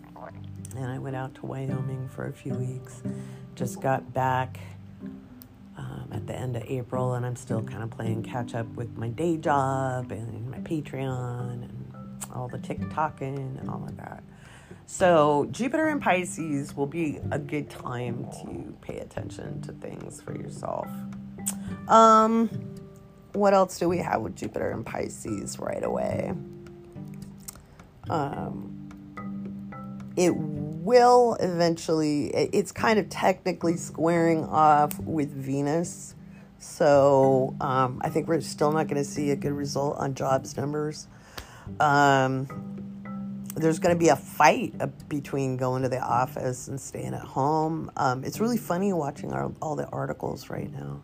and 0.76 0.87
I 0.87 0.98
went 0.98 1.16
out 1.16 1.35
to 1.37 1.46
Wyoming 1.46 2.09
for 2.09 2.26
a 2.26 2.33
few 2.33 2.55
weeks. 2.55 3.03
Just 3.55 3.81
got 3.81 4.12
back 4.12 4.59
um, 5.81 6.11
at 6.12 6.27
the 6.27 6.35
end 6.35 6.57
of 6.57 6.62
April, 6.64 7.14
and 7.14 7.25
I'm 7.25 7.37
still 7.37 7.62
kind 7.62 7.83
of 7.83 7.90
playing 7.90 8.23
catch 8.23 8.55
up 8.55 8.66
with 8.75 8.97
my 8.97 9.09
day 9.09 9.37
job 9.38 10.12
and 10.12 10.51
my 10.51 10.59
Patreon 10.59 11.64
and 11.64 11.95
all 12.35 12.49
the 12.49 12.59
TikToking 12.59 13.59
and 13.59 13.71
all 13.71 13.85
of 13.85 13.97
that. 13.97 14.23
So, 14.87 15.49
Jupiter 15.51 15.88
and 15.88 16.03
Pisces 16.03 16.77
will 16.77 16.87
be 16.87 17.19
a 17.31 17.38
good 17.38 17.71
time 17.71 18.29
to 18.43 18.77
pay 18.83 18.99
attention 18.99 19.62
to 19.62 19.73
things 19.73 20.21
for 20.21 20.37
yourself. 20.37 20.88
Um, 21.88 22.49
what 23.33 23.55
else 23.55 23.79
do 23.79 23.88
we 23.88 23.99
have 23.99 24.21
with 24.21 24.37
Jupiter 24.37 24.71
and 24.71 24.85
Pisces 24.85 25.59
right 25.59 25.83
away? 25.83 26.35
Um, 28.11 28.77
it 30.16 30.35
will 30.85 31.35
eventually, 31.40 32.29
it's 32.29 32.73
kind 32.73 32.99
of 32.99 33.09
technically 33.09 33.77
squaring 33.77 34.45
off 34.45 34.99
with 35.01 35.31
Venus. 35.31 36.14
So 36.59 37.55
um, 37.61 38.01
I 38.03 38.09
think 38.09 38.29
we're 38.29 38.40
still 38.40 38.73
not 38.73 38.87
going 38.87 39.03
to 39.03 39.09
see 39.09 39.31
a 39.31 39.37
good 39.37 39.53
result 39.53 39.97
on 39.99 40.14
jobs 40.14 40.57
numbers. 40.57 41.07
Um, 41.79 42.49
there's 43.57 43.79
going 43.79 43.95
to 43.95 43.99
be 43.99 44.09
a 44.09 44.16
fight 44.16 44.75
between 45.09 45.57
going 45.57 45.83
to 45.83 45.88
the 45.88 46.01
office 46.01 46.69
and 46.69 46.81
staying 46.81 47.14
at 47.14 47.23
home. 47.23 47.90
Um, 47.97 48.25
it's 48.25 48.40
really 48.40 48.57
funny 48.57 48.93
watching 48.93 49.33
our, 49.33 49.53
all 49.61 49.77
the 49.77 49.87
articles 49.88 50.51
right 50.51 50.73
now. 50.73 51.03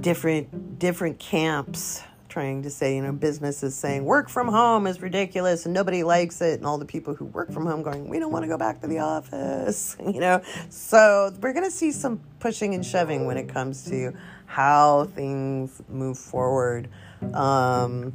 Different 0.00 0.78
different 0.80 1.20
camps 1.20 2.02
trying 2.34 2.62
to 2.64 2.68
say, 2.68 2.96
you 2.96 3.00
know, 3.00 3.10
mm-hmm. 3.10 3.18
businesses 3.18 3.76
saying 3.76 4.00
mm-hmm. 4.00 4.08
work 4.08 4.28
from 4.28 4.48
home 4.48 4.88
is 4.88 5.00
ridiculous 5.00 5.66
and 5.66 5.72
nobody 5.72 6.02
likes 6.02 6.40
it, 6.40 6.54
and 6.54 6.66
all 6.66 6.78
the 6.78 6.84
people 6.84 7.14
who 7.14 7.26
work 7.26 7.52
from 7.52 7.64
home 7.64 7.80
going, 7.80 8.08
we 8.08 8.18
don't 8.18 8.32
want 8.32 8.42
to 8.42 8.48
go 8.48 8.58
back 8.58 8.80
to 8.80 8.88
the 8.88 8.98
office, 8.98 9.96
you 10.00 10.18
know. 10.18 10.42
So 10.68 11.32
we're 11.40 11.52
going 11.52 11.64
to 11.64 11.70
see 11.70 11.92
some 11.92 12.20
pushing 12.40 12.74
and 12.74 12.84
shoving 12.84 13.24
when 13.24 13.36
it 13.36 13.48
comes 13.48 13.84
to 13.84 13.90
mm-hmm. 13.90 14.18
how 14.46 15.04
things 15.14 15.80
move 15.88 16.18
forward. 16.18 16.88
Um, 17.32 18.12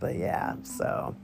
but 0.00 0.16
yeah, 0.16 0.56
so. 0.64 1.14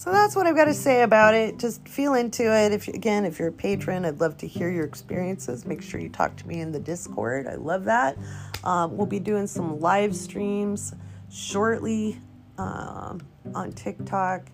So 0.00 0.10
that's 0.10 0.34
what 0.34 0.46
I've 0.46 0.56
got 0.56 0.64
to 0.64 0.72
say 0.72 1.02
about 1.02 1.34
it. 1.34 1.58
Just 1.58 1.86
feel 1.86 2.14
into 2.14 2.50
it. 2.56 2.72
If 2.72 2.88
again, 2.88 3.26
if 3.26 3.38
you're 3.38 3.48
a 3.48 3.52
patron, 3.52 4.06
I'd 4.06 4.18
love 4.18 4.38
to 4.38 4.46
hear 4.46 4.70
your 4.70 4.86
experiences. 4.86 5.66
Make 5.66 5.82
sure 5.82 6.00
you 6.00 6.08
talk 6.08 6.36
to 6.36 6.48
me 6.48 6.62
in 6.62 6.72
the 6.72 6.80
Discord. 6.80 7.46
I 7.46 7.56
love 7.56 7.84
that. 7.84 8.16
Um, 8.64 8.96
we'll 8.96 9.06
be 9.06 9.20
doing 9.20 9.46
some 9.46 9.78
live 9.78 10.16
streams 10.16 10.94
shortly 11.30 12.18
um, 12.56 13.20
on 13.54 13.72
TikTok. 13.72 14.46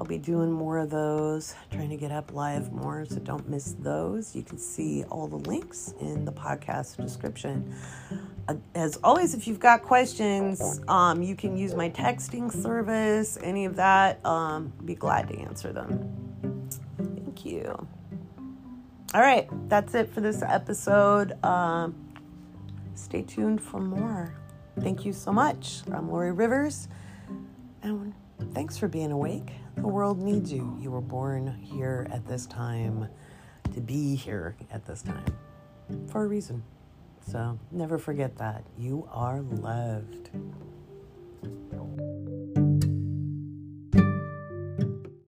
I'll 0.00 0.04
be 0.04 0.18
doing 0.18 0.50
more 0.50 0.78
of 0.78 0.90
those, 0.90 1.54
trying 1.70 1.90
to 1.90 1.96
get 1.96 2.10
up 2.10 2.32
live 2.32 2.72
more, 2.72 3.04
so 3.04 3.20
don't 3.20 3.48
miss 3.48 3.76
those. 3.78 4.34
You 4.34 4.42
can 4.42 4.58
see 4.58 5.04
all 5.04 5.28
the 5.28 5.48
links 5.48 5.94
in 6.00 6.24
the 6.24 6.32
podcast 6.32 6.96
description. 6.96 7.72
Uh, 8.48 8.54
as 8.74 8.96
always, 9.02 9.34
if 9.34 9.46
you've 9.48 9.60
got 9.60 9.82
questions, 9.82 10.80
um, 10.88 11.22
you 11.22 11.34
can 11.34 11.56
use 11.56 11.74
my 11.74 11.90
texting 11.90 12.52
service, 12.52 13.38
any 13.42 13.64
of 13.64 13.76
that. 13.76 14.24
Um, 14.24 14.72
be 14.84 14.94
glad 14.94 15.28
to 15.28 15.38
answer 15.38 15.72
them. 15.72 16.70
Thank 16.96 17.44
you. 17.44 17.86
All 19.14 19.20
right, 19.20 19.48
that's 19.68 19.94
it 19.94 20.10
for 20.12 20.20
this 20.20 20.42
episode. 20.42 21.42
Um, 21.44 21.94
stay 22.94 23.22
tuned 23.22 23.60
for 23.62 23.80
more. 23.80 24.34
Thank 24.80 25.04
you 25.04 25.12
so 25.12 25.32
much. 25.32 25.80
I'm 25.90 26.10
Laurie 26.10 26.32
Rivers, 26.32 26.88
and 27.82 28.12
thanks 28.52 28.76
for 28.76 28.88
being 28.88 29.10
awake. 29.10 29.52
The 29.76 29.88
world 29.88 30.18
needs 30.18 30.52
you. 30.52 30.76
You 30.80 30.90
were 30.90 31.00
born 31.00 31.56
here 31.62 32.06
at 32.12 32.26
this 32.26 32.46
time 32.46 33.08
to 33.74 33.80
be 33.80 34.14
here 34.14 34.56
at 34.70 34.86
this 34.86 35.02
time 35.02 35.24
for 36.08 36.24
a 36.24 36.26
reason. 36.26 36.62
So 37.26 37.58
never 37.72 37.98
forget 37.98 38.36
that. 38.38 38.64
You 38.78 39.08
are 39.12 39.40
loved. 39.42 40.30